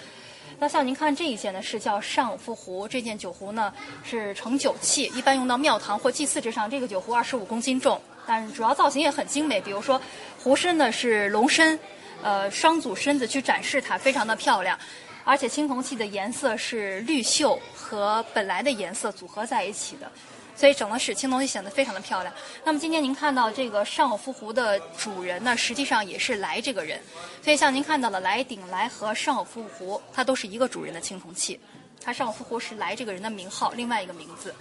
[0.58, 2.88] 那像您看这一件呢，是叫上福壶。
[2.88, 6.70] 这件酒壶呢是盛酒器，一般用到庙堂或祭祀之上。
[6.70, 9.60] 这个酒壶二十五公斤重，但主要造型也很精美。
[9.60, 10.02] 比如说
[10.42, 11.78] 壶身呢是龙身，
[12.24, 14.80] 呃双组身子去展示它，非常的漂亮。
[15.26, 20.10] 而且青铜器的颜色是绿锈和本来的颜色组合在一起的。
[20.56, 22.34] 所以整个使青铜器显得非常的漂亮。
[22.64, 27.00] 那么今天您看到这个上偶夫壶的主人呢，实际上也是来这个人。
[27.44, 31.60] 所以像您看到的来鼎、来和上偶夫壶，它都是一个主人的青铜器。
[32.02, 34.56] 它上偶夫壶是来这个人的名号，另外一个名字。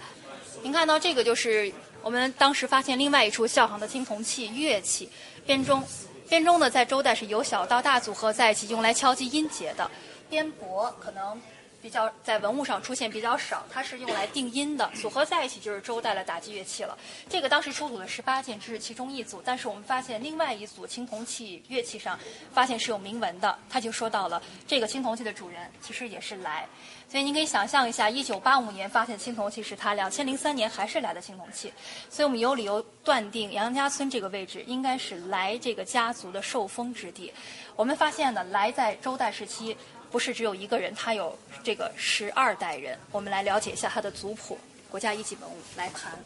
[0.61, 5.09] 您看到这个就是我们当时发现另外一处教堂的青铜器乐器
[5.45, 5.83] 编钟。
[6.27, 9.89] 编钟呢，在周代是由小到大组合在一起，用来敲击音节的。
[10.29, 11.39] 编钹可能。
[11.85, 16.97] 比较在文物上出现比较少，它是用来定音的，组合在一起就是周代的打击乐器了。
[17.29, 22.17] 这个当时出土的十八件，只是其中一组，但是我们发现另外一组青铜器乐器上
[22.51, 26.67] 发现是有铭文的，他就说到了这个青铜器的主人其实也是来。
[27.07, 31.71] 所以您可以想象一下，一九八五年发现青铜器是他，两千零三年还是来的青铜器，
[32.09, 37.31] 所以我们有理由断定杨家村这个位置应该是来这个家族的受封之地。
[37.75, 39.77] 我们发现呢，来在周代时期
[40.15, 42.97] 不是只有一个人，他有这个十二代人。
[43.11, 44.57] 我们来了解一下他的族谱，
[44.89, 46.17] 国家一级文物来盘。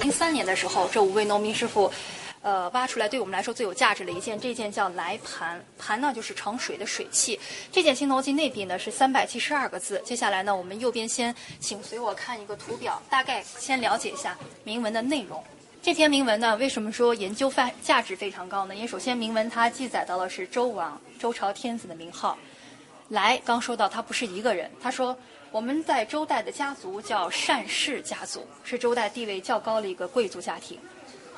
[0.00, 1.88] 零三年的时候，这五位农民师傅。
[2.42, 7.38] 呃，挖出来对我们来说最有价值的一件，这件叫来盘，盘呢就是盛水的水器。
[7.70, 10.02] 这件青铜器内壁呢是三百七十二个字。
[10.04, 15.40] 接下来呢，我们右边先请随我看一个图表，大概先了解一下铭文的内容。
[15.80, 18.74] 这篇铭文呢，为什么说研究范价值非常高呢？
[18.74, 22.36] 因为首先铭文它记载到的是周王周朝天子的名号。
[23.08, 25.16] 来，刚说到他不是一个人，他说
[25.50, 30.78] 我们在周代的家族叫单氏家族，是周代地位较高的一个贵族家庭。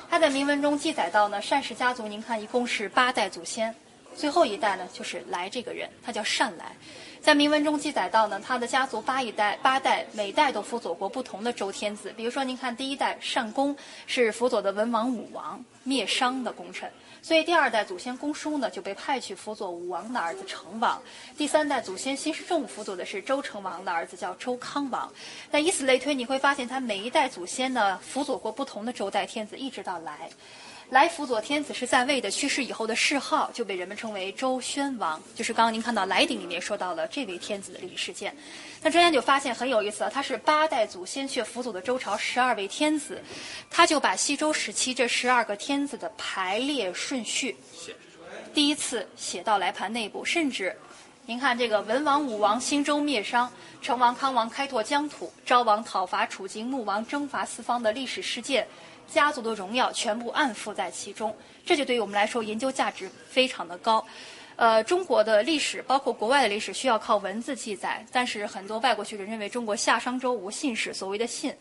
[0.09, 3.73] 他在铭文中记载到呢，单氏家族，您看一共是八代祖先，
[4.15, 6.75] 最后一代呢就是来这个人，他叫单来。
[7.21, 13.75] 在铭文中记载到呢，他的家族八一代八代每代都辅佐过不同的周天子，比如说您看第一代单公
[14.07, 16.91] 是辅佐的文王武王灭商的功臣。
[17.21, 20.99] 所以第二代祖先公叔呢，就被派去辅佐武王的儿子成王；
[21.37, 25.07] 第三代祖先辛世仲辅佐的是周成王的儿子，叫周康王。
[25.51, 30.27] 那以此类推，你会发现他每一代祖先呢，辅佐过不同的周代天子，一直到来。
[30.91, 38.35] 来辅佐天子是在位的，去世以后的谥号就被人们称为周宣王，就是刚刚您看到来鼎里面说到了这位天子的历史事件。
[38.81, 43.23] 那专家就发现很有意思啊，他是八代祖先却辅佐的周朝十二位天子，
[43.69, 47.55] 他就把西周时期这十二个天子的排列顺序
[48.53, 50.75] 第一次写到来盘内部，甚至
[51.25, 53.49] 您看这个文王、武王兴周灭商，
[53.81, 58.67] 成王、康王开拓疆土，昭王讨伐楚境，穆王征伐四方的历史事件。
[59.11, 61.35] 家族的荣耀全部暗附在其中，
[61.65, 64.03] 这就对于我们来说研究价值非常的高。
[64.55, 71.53] 呃，中国的历史包括国外的历史需要靠文字记载，但是很多外国学者认为中国夏商周无信史，所谓的信。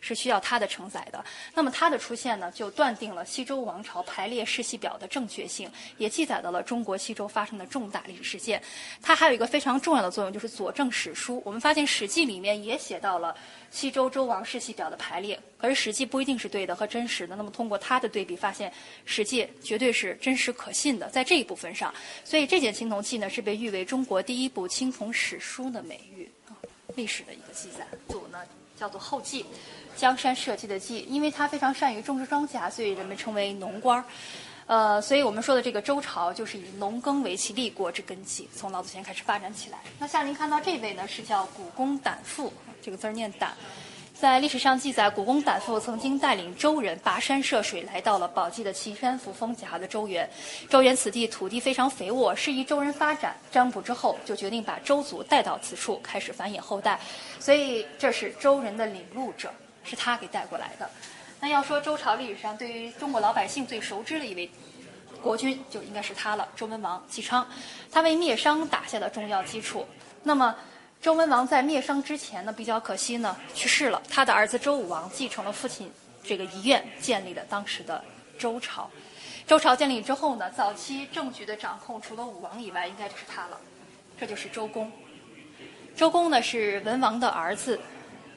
[0.00, 1.24] 是需要它的承载的。
[1.54, 8.62] 那么它的出现呢，就断定了西周王朝排列世系表的正确性，也记载到了中国西周发生的重大历史事件。
[9.02, 11.42] 它还有一个非常重要的作用，就是佐证史书。
[11.44, 13.34] 我们发现《史记》里面也写到了
[13.70, 17.34] 西周周王世系表的排列，可是《史记》不一定是对的和真实的。
[17.36, 18.70] 那么通过它的对比，发现
[19.04, 21.92] 《史记》绝对是真实可信的，在这一部分上。
[22.24, 26.30] 所以这件青铜器呢，是被誉为中国第一部青铜史书的美誉，
[26.94, 27.86] 历史的一个记载。
[28.08, 28.38] 组呢
[28.78, 29.44] 叫做后稷。
[29.96, 34.04] 江山社稷的稷，因为他非常善于种植庄稼，所以人们称为农官儿。
[34.66, 39.78] 呃，所以我们说的这个周朝，就是以农耕为其立国之根基，从老祖先开始发展起来。
[39.98, 42.52] 那像您看到这位呢，是叫古公胆父，
[42.82, 43.56] 这个字儿念胆。
[44.20, 50.28] 在历史上记载，古公胆父曾经带领周人跋山涉水，来到了宝鸡的岐山扶风脚下的周原。
[50.68, 53.36] 周原此地土地非常肥沃，适宜周人发展。
[53.52, 56.98] 占卜之后，就决定把周族带到此处，开始繁衍后代。
[57.38, 59.52] 所以，这是周人的领路者。
[59.84, 60.90] 是他给带过来的。
[61.40, 64.50] 那要说周朝历史上对于中国老百姓最熟知的一位
[65.22, 67.46] 国君，就应该是他了——周文王姬昌。
[67.90, 69.86] 他为灭商打下了重要基础。
[70.24, 70.54] 那么，
[71.00, 74.02] 周文王在灭商之前呢，比较可惜呢，去世了。
[74.10, 75.90] 他的儿子周武王继承了父亲
[76.24, 78.02] 这个遗愿，建立了当时的
[78.36, 78.90] 周朝。
[79.46, 83.58] 周朝建立之后呢，早期政局的掌控除了武王以外，应该就是他了。
[84.18, 84.90] 这就是周公。
[85.94, 87.78] 周公呢是文王的儿子，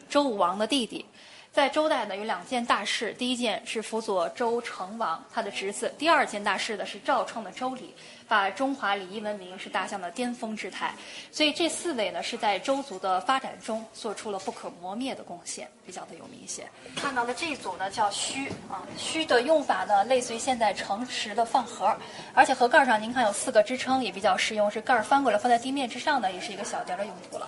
[0.07, 1.03] 周武王的弟弟。
[1.51, 3.12] 在周代呢，有两件大事。
[3.18, 7.93] 第一件是辅佐周成王他的侄子；第二件大事呢是赵创的周礼，
[8.32, 10.93] 把中华礼仪文明是大象的巅峰之态。
[11.34, 16.65] 所以这四位呢是在周族的发展中做出了不可磨灭的贡献，比较的有明显。
[16.95, 21.93] 看到的这一组呢叫虚啊，虚的用法呢类似于现在盛食的饭盒，
[22.34, 27.45] 而且盒盖上您看有四个支撑，也比较实用，是盖儿翻过来放在地面之上呢，也是一个小件的用途了。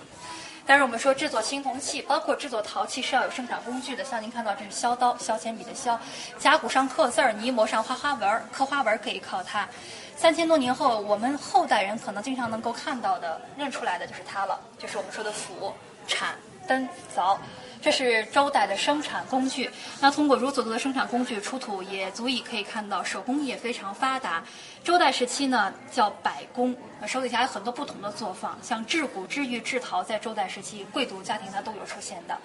[0.66, 4.02] 但是我们说制作青铜器，包括制作陶器是要有生产工具的。
[4.02, 5.98] 像您看到这是削刀，削铅笔的削，
[6.38, 9.68] 甲骨上刻字儿，泥模上画花纹儿，刻花纹可以靠它。
[10.16, 15.72] 三千多年后，我们后代人可能经常能够看到的、认出来的就是它了，就是我们说的斧、
[16.06, 16.34] 铲、
[16.66, 17.36] 灯、凿。
[17.82, 19.70] 这是周代的生产工具。
[20.00, 24.42] 那通过如此多的生产工具出土，也足以可以看到手工业非常发达。
[24.82, 26.74] 周代时期呢，叫百工，
[27.06, 32.38] 手底下有很多不同的作坊，像制骨、制玉、制陶，在周代时期贵族家庭它都有出现的。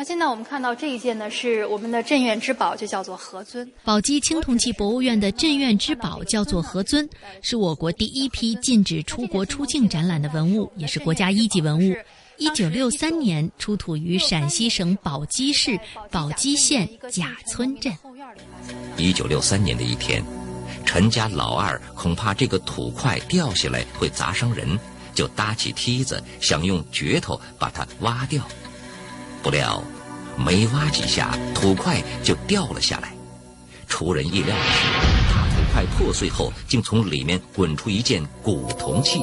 [0.00, 3.70] 那现在我们看到这一件呢，是我们的镇院之宝，就叫做何尊。
[3.84, 7.06] 宝鸡青铜器博物院的镇院之宝叫做何尊，
[7.42, 11.94] 是我国第一批禁止出国出境展览的文物，也是国家一级文物。
[12.38, 15.78] 一九六三年出土于陕西省宝鸡市
[16.10, 17.92] 宝鸡县贾村镇。
[18.96, 20.24] 一九六三年的一天，
[20.86, 24.78] 陈家老二恐怕这个土块掉下来会砸伤人，
[25.14, 28.42] 就搭起梯子想用镢头把它挖掉。
[29.42, 29.82] 不料，
[30.36, 33.12] 没挖几下，土块就掉了下来。
[33.88, 34.86] 出人意料的是，
[35.32, 39.20] 大土块破碎后，竟从里面滚出一件古铜器。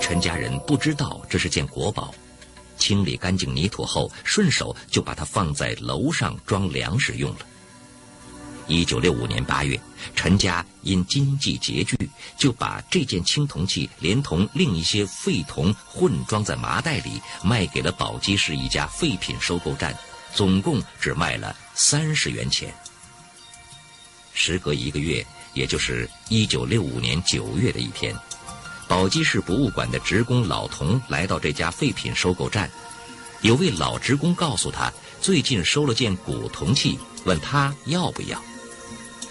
[0.00, 2.14] 陈家人不知道这是件国宝，
[2.76, 7.38] 清理干净泥土后，顺手就把它放在楼上装粮食用了。
[8.68, 9.80] 一九六五年八月，
[10.14, 11.96] 陈家因经济拮据，
[12.36, 19.96] 就把这件青铜器连同另一些废铜混装在麻袋里，卖给了宝鸡市一家废品收购站，
[20.34, 22.74] 总共只卖了三十元钱。
[24.34, 28.14] 时隔一个月，也就是一九六五年九月的一天，
[28.88, 32.68] 宝鸡市博物馆的职工老童来到这家废品收购站，
[33.42, 38.42] 有位老职工告诉他，最近收了件古铜器，问他要不要。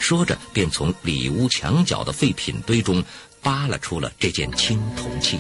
[0.08, 3.04] 说着，便从里屋墙角的废品堆中
[3.42, 5.40] 扒拉出了这件青铜器。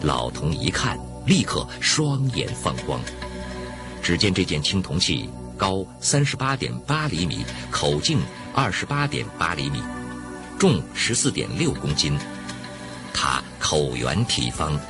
[0.00, 2.98] 老童一看，立刻双眼放光。
[4.02, 8.18] 只见这件青铜器高三十八点八厘米，口径
[8.54, 9.82] 二十八点八厘米，
[10.58, 12.18] 重十四点六公斤。
[13.12, 14.80] 它口圆体方，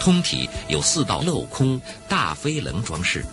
[0.00, 3.24] 通体有四道镂空大飞棱装饰，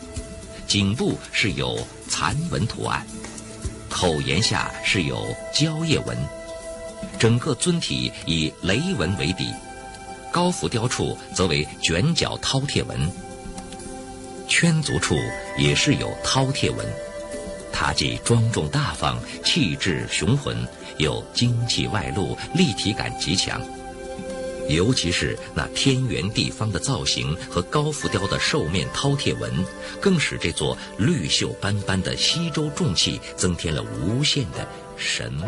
[0.67, 1.75] 颈部是有
[2.07, 3.03] 蚕纹图案。
[3.99, 6.15] 口沿下是有蕉叶纹，
[7.17, 9.51] 整个尊体以雷纹为底，
[10.31, 13.11] 高浮雕处则为卷角饕餮纹，
[14.47, 15.15] 圈足处
[15.57, 16.85] 也是有饕餮纹。
[17.73, 20.55] 它既庄重大方、气质雄浑，
[20.97, 23.59] 又精气外露、立体感极强。
[24.69, 29.51] 尤其是那天圆地方的造型和高浮雕的兽面饕餮纹，
[30.01, 35.43] 更使这座绿锈斑斑的西周重器增添了无限的神秘。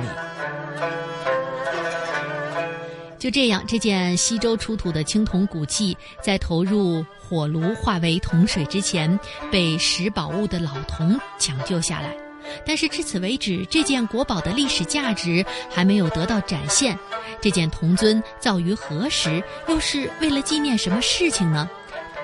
[3.18, 9.20] 就这样，这件西周出土的青铜古器，在投入火炉化为铜水之前，
[9.52, 12.29] 被拾宝物的老童抢救下来。
[12.66, 16.98] 但是至此为止，这件国宝的历史价值还没有得到展现。
[17.42, 19.44] 这件铜尊造于何时？
[19.68, 21.70] 又是为了纪念什么事情呢？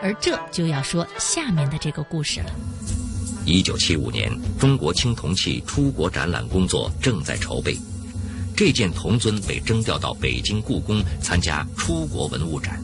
[0.02, 2.48] 而这就要说下面的这个故事了。
[3.46, 7.78] 一九七五年，中国青铜器出国展览工作正在筹备，
[8.58, 12.82] 这件铜尊被征调到北京故宫参加出国文物展。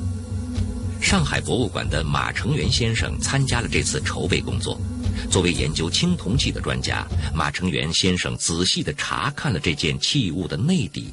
[1.02, 4.80] 上海博物馆的马成元先生参加了这次筹备工作。
[5.30, 11.12] 作为研究青铜器的专家，马成元先生仔细地查看了这件器物的内底。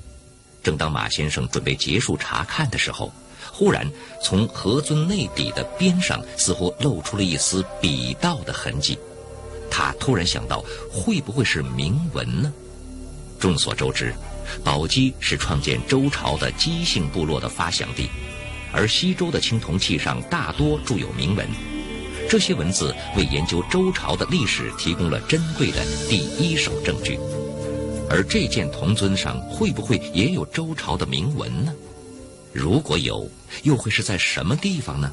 [0.63, 3.13] 正当马先生准备结束查看的时候，
[3.53, 3.91] 忽然
[4.23, 8.99] 从盒尊内底的边上似乎露出了一丝笔道的痕迹。
[9.71, 12.53] 他突然想到，会不会是铭文呢？
[13.39, 14.13] 众所周知，
[14.65, 18.09] 宝鸡是创建周朝的姬姓部落的发祥地，
[18.73, 21.47] 而西周的青铜器上大多铸有铭文。
[22.29, 27.19] 这些文字为研究周朝的历史提供了珍贵的第一手证据，
[28.11, 31.73] 而这件铜尊上会不会也有周朝的铭文呢？
[32.53, 33.27] 如果有，
[33.63, 35.11] 又会是在什么地方呢？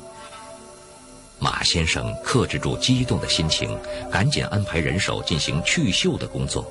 [1.39, 3.77] 马先生克制住激动的心情，
[4.11, 6.69] 赶紧安排人手进行去锈的工作。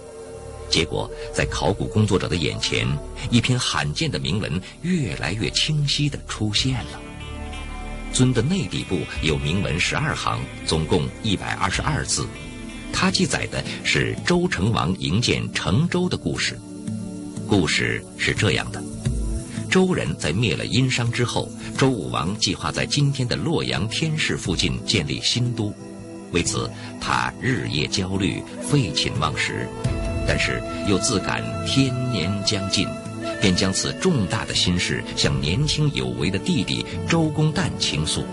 [0.68, 2.86] 结果，在考古工作者的眼前，
[3.30, 7.00] 一篇罕见的铭文越来越清晰地出现了。
[8.14, 12.26] 尊的内底部有铭文十二行，总共一百二十二字。
[12.92, 16.56] 它记载的是周成王营建成周的故事。
[17.48, 18.80] 故事是这样的：
[19.68, 25.74] 周人在灭了殷商之后，周武王计划在今天的洛阳天市附近建立新都。
[26.30, 29.68] 为此，他日夜焦虑，废寝忘食，
[30.26, 32.86] 但是又自感天年将近。
[33.40, 38.24] 便将此重大的心事向年轻有为的弟弟周公旦倾诉，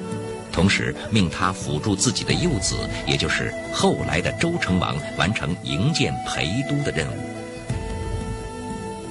[0.52, 2.76] 同时命他辅助自己的幼子，
[3.08, 7.16] 也就是后来的周成王完成营建陪都的任务。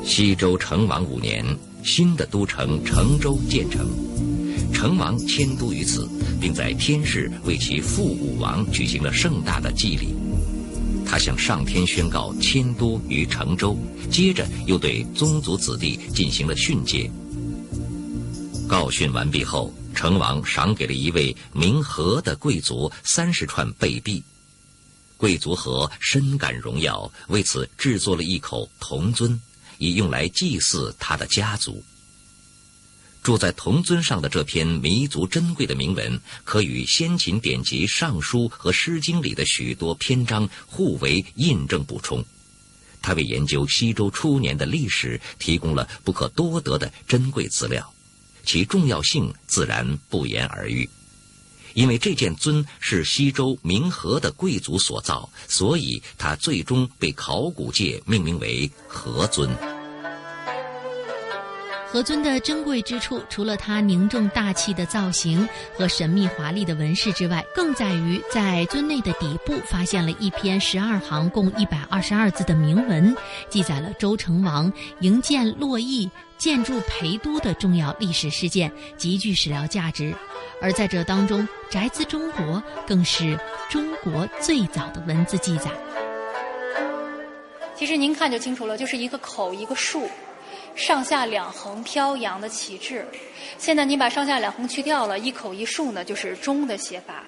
[0.05, 1.45] 西周成王五年，
[1.82, 3.86] 新的都城成周建成，
[4.72, 6.09] 成王迁都于此，
[6.41, 10.14] 并在天市为其父武王举行了盛大的祭礼。
[11.11, 13.77] 他向上天宣告迁都于成州，
[14.13, 17.11] 接着又对宗族子弟进行了训诫。
[18.69, 24.23] 告训完毕后，成王赏给了一位名和的贵族三十串贝币。
[25.17, 29.39] 贵族和深感荣耀，为此制作了一口铜尊，
[29.79, 31.83] 以用来祭祀他的家族。
[33.23, 42.25] 住在铜尊上的这篇弥足珍贵的铭文，可与先秦典籍《尚书》和《诗经》里的许多篇章互为印证补充。
[43.03, 47.93] 它为研究西周初年的历史提供了不可多得的珍贵资料，
[48.45, 50.89] 其重要性自然不言而喻。
[51.73, 59.70] 因为这件尊是西周明和的贵族所造，所以它最终被考古界命名为和尊。
[61.93, 73.16] 何尊的珍贵之处，除了它凝重大气的造型和神秘华丽的纹饰之外，更在于在尊内的底部发现了一篇十二行、共一百二十二字的铭文，
[73.49, 80.14] 记载了周成王营建洛邑、建筑陪都的重要历史事件，极具史料价值。
[80.62, 83.36] 而在这当中，“宅兹中国”更是
[83.68, 85.72] 中国最早的文字记载。
[87.74, 90.09] 其实您看就清楚了，就是一个口一个竖，
[90.75, 93.07] 上下两横飘扬的旗帜。
[93.59, 97.25] 现在你把上下两横去掉了，一口一竖呢，就是“中”的写法。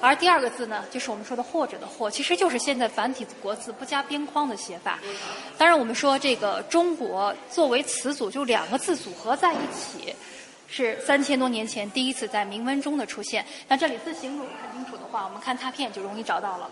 [0.00, 4.98] 而第二个字呢，就是我们说的“或者”的“或”，其实就是现在繁体国字不加边框的写法。
[5.56, 10.14] 当然，我们说这个“中国”作为词组，就两个字组合在一起。
[10.66, 13.44] 是三千多年前第一次在铭文中的出现。
[13.68, 16.68] 那这里字形如果看清楚的话，我们看拓片就容易找到了。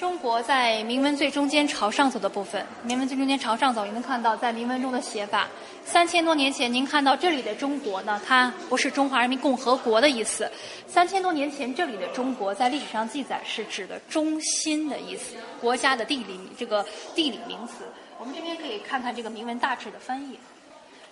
[0.00, 5.46] 中国在铭文最中间朝上走的部分，铭文最中间朝上走，您能看到在铭文中的写法。
[5.84, 10.50] 三千多年前，您看到这里的中国呢，它不是中华人民共和国的意思。
[10.86, 16.82] 三千多年前，这里的中国在历史上记载是指的中心的意思，国家的地理这个
[17.14, 17.84] 地理名词。
[18.18, 20.40] 我们这边可以看看这个铭文大致的翻译。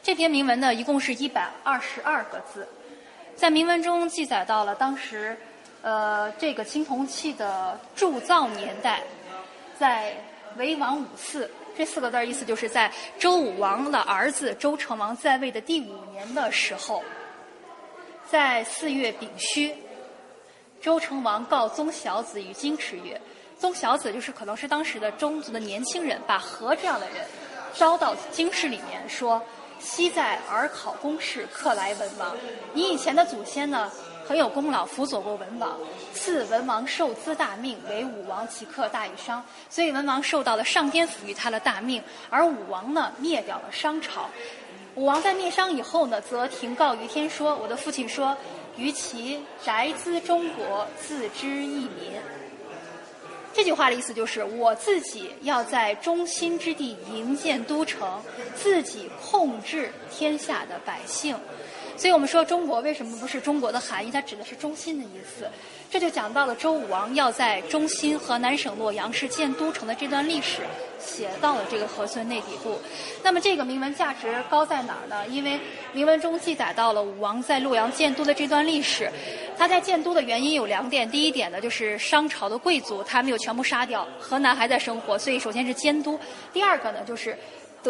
[0.02, 2.66] 这篇铭文呢，一共是一百二十二个字，
[3.36, 5.38] 在铭文中记载到了当时，
[5.82, 9.02] 呃，这个青铜器的铸造年代，
[9.78, 10.12] 在
[10.56, 17.02] 为王五四这四个字意思就是在周武王的儿子周成王在位的第五年的时候，
[18.28, 19.72] 在四月丙戌，
[20.80, 23.20] 周成王告宗小子与京师曰
[23.58, 27.24] ：“宗小子就是可能是当时的中族的年轻人，把和这样的人
[27.74, 29.40] 招到京师里面说。”
[29.80, 32.36] 昔在尔考公事，克来文王。
[32.72, 33.88] 你以前的祖先呢，
[34.28, 35.74] 很有功劳，辅佐过文王。
[36.12, 39.42] 赐文王受资大命，为武王，其克大于商。
[39.70, 44.28] 所以文王受到了上天赋予他的大命，而武王呢，灭掉了商朝。
[44.96, 48.36] 武王在灭商以后呢，则停告于天说：“我的父亲说，
[48.76, 52.12] 于其宅兹中国，自知益民。”
[53.54, 58.20] 这句话的意思就是，我自己要在中心之地营建都城，
[58.54, 61.34] 自己控制天下的百姓。
[61.98, 64.10] 所以我们说，中国为什么不是中国的含义？
[64.10, 65.50] 它指的是中心的意思。
[65.90, 70.62] 这就讲到了周武王要在中心河南省洛阳市建都城的这段历史。
[71.00, 72.78] 写到了这个河村内底部，
[73.22, 75.26] 那么这个铭文价值高在哪儿呢？
[75.28, 75.58] 因为
[75.92, 79.10] 铭文中记载到了武王在洛阳建都的这段历史，
[79.56, 81.08] 他在建都的原因有两点。
[81.08, 86.18] 第一点呢，就是商朝的贵族他没有全部杀掉，河南还在生活，所以首先是监督。
[86.52, 87.36] 第二个呢，就是。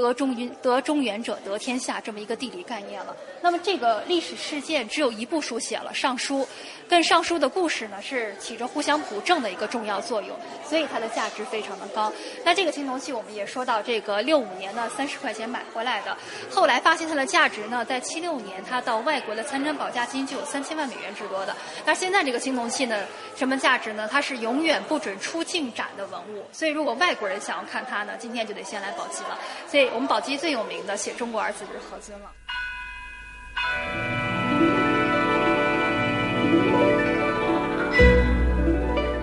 [0.01, 3.17] 得中云得中原者得天下这么一个地理概念了。
[3.41, 6.43] 那么这个历史事件只有一部书写了《尚书》，
[6.89, 10.37] 跟《尚书》的故事呢是起着互相补正的一个重要作用，
[10.69, 12.13] 所以它的价值非常的高。
[12.45, 16.17] 那这个青铜器我们也说到，这个六五年呢三十块钱买回来的，
[16.51, 21.55] 后来发现它的价值呢，在七六年它到外国的参展保价金就有三千万美元之多的。
[21.87, 24.09] 那现在这个青铜器呢，什么价值呢？
[24.11, 29.39] 它是永远不准出境展的文物，所以如果外国人想要看它呢，今天就得先来宝鸡了。
[29.71, 29.88] 所以。
[29.95, 32.31] 我们宝鸡最有名的写中国二字就是何尊了。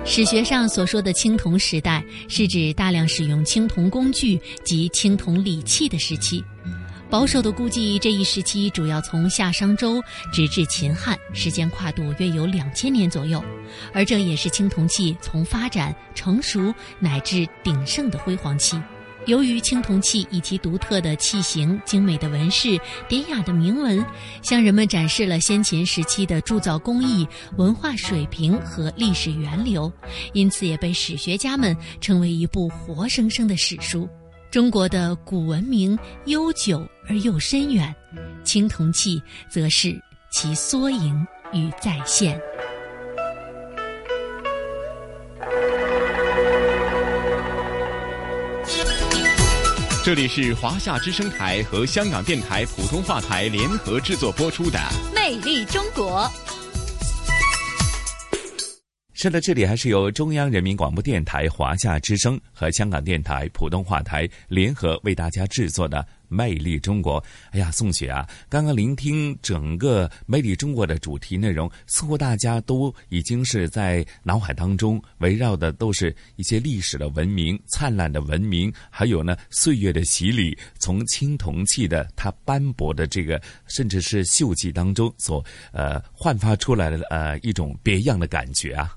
[0.08, 6.44] 史学上所说的青铜时代，是指大量使用青铜工具及青铜礼器的时期。
[7.10, 10.02] 保守的估计，这一时期主要从夏商周
[10.32, 13.44] 直至秦汉，时间跨度约有两千年左右。
[13.94, 18.80] 而这也是青铜器从发展、成熟乃至鼎盛的辉煌期。
[19.26, 24.06] 由于青铜器以其独特的器型、精美的纹饰、典雅的铭文，
[24.42, 29.92] 向人们展示了先秦时期的铸造工艺、文化水平和历史源流，
[30.34, 34.08] 因此也被史学家们称为一部活生生的史书。
[34.52, 37.94] 中国的古文明悠久而又深远，
[38.44, 40.00] 青铜器则是
[40.32, 42.40] 其缩影与再现。
[50.06, 54.78] 这里是华夏之声台和香港电台普通话台联合制作播出的
[55.16, 56.22] 《魅力中国》。
[59.16, 65.98] 是的，这里还是由中央人民广播电台华夏之声和香港电台普通话台联合为大家制作的
[66.36, 67.22] 《魅力中国》。
[67.52, 88.96] 哎呀，宋雪啊，刚刚聆听整个《魅力中国》的主题内容，似乎大家都已经是在脑海当中围绕的都是一些历史的文明、灿烂的文明，还有呢岁月的洗礼，从青铜器的它斑驳的这个，甚至是锈迹当中所呃焕发出来的呃一种别样的感觉啊。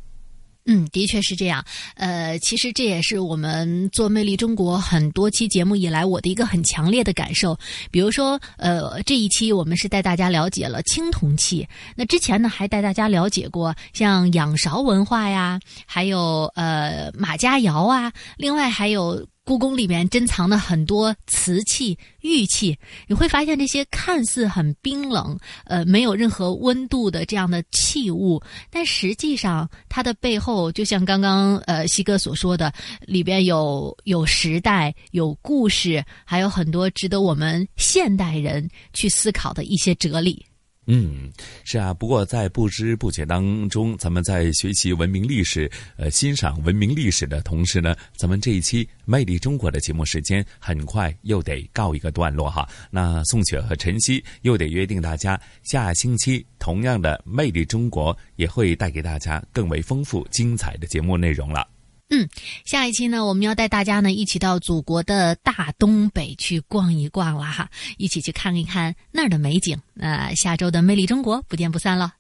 [0.70, 1.64] 嗯，的确是这样。
[1.96, 7.58] 呃，其实这也是我们做《魅力中国》很多期节目以来我的一个很强烈的感受。
[7.90, 11.66] 比如说，呃，这一期我们是带大家了解了青铜器，
[11.96, 19.26] 那之前呢还带大家了解过像仰韶文化呀，还有呃马家窑啊，另外还有。
[19.48, 28.38] 故宫里面珍藏的很多瓷器、玉器，你会发现这些看似很冰冷、呃没有任何温度的这样的器物，
[28.70, 32.70] 但实际上它的背后，就像刚刚呃西哥所说的，
[33.06, 40.44] 里边有有时代、有故事，还有很多值得我们现代人去思考的一些哲理。
[40.90, 41.30] 嗯，
[41.64, 41.92] 是啊。
[41.92, 52.66] 不过在不知不觉当中，咱们在学习文明历史、呃欣赏文明历史的同时呢，咱们这一期《魅力中国》的节目时间很快又得告一个段落哈。
[52.90, 61.77] 那宋雪和晨曦又得约定大家，下星期同样的《魅力中国》也会带给大家更为丰富精彩的节目内容了。
[62.10, 62.28] 嗯，
[62.64, 69.78] 下一期呢，我们要带大家呢一起到祖国的大东北去逛一逛了哈，一起去看一看那儿的美景。
[69.92, 72.14] 那下周的《魅力中国》不见不散了。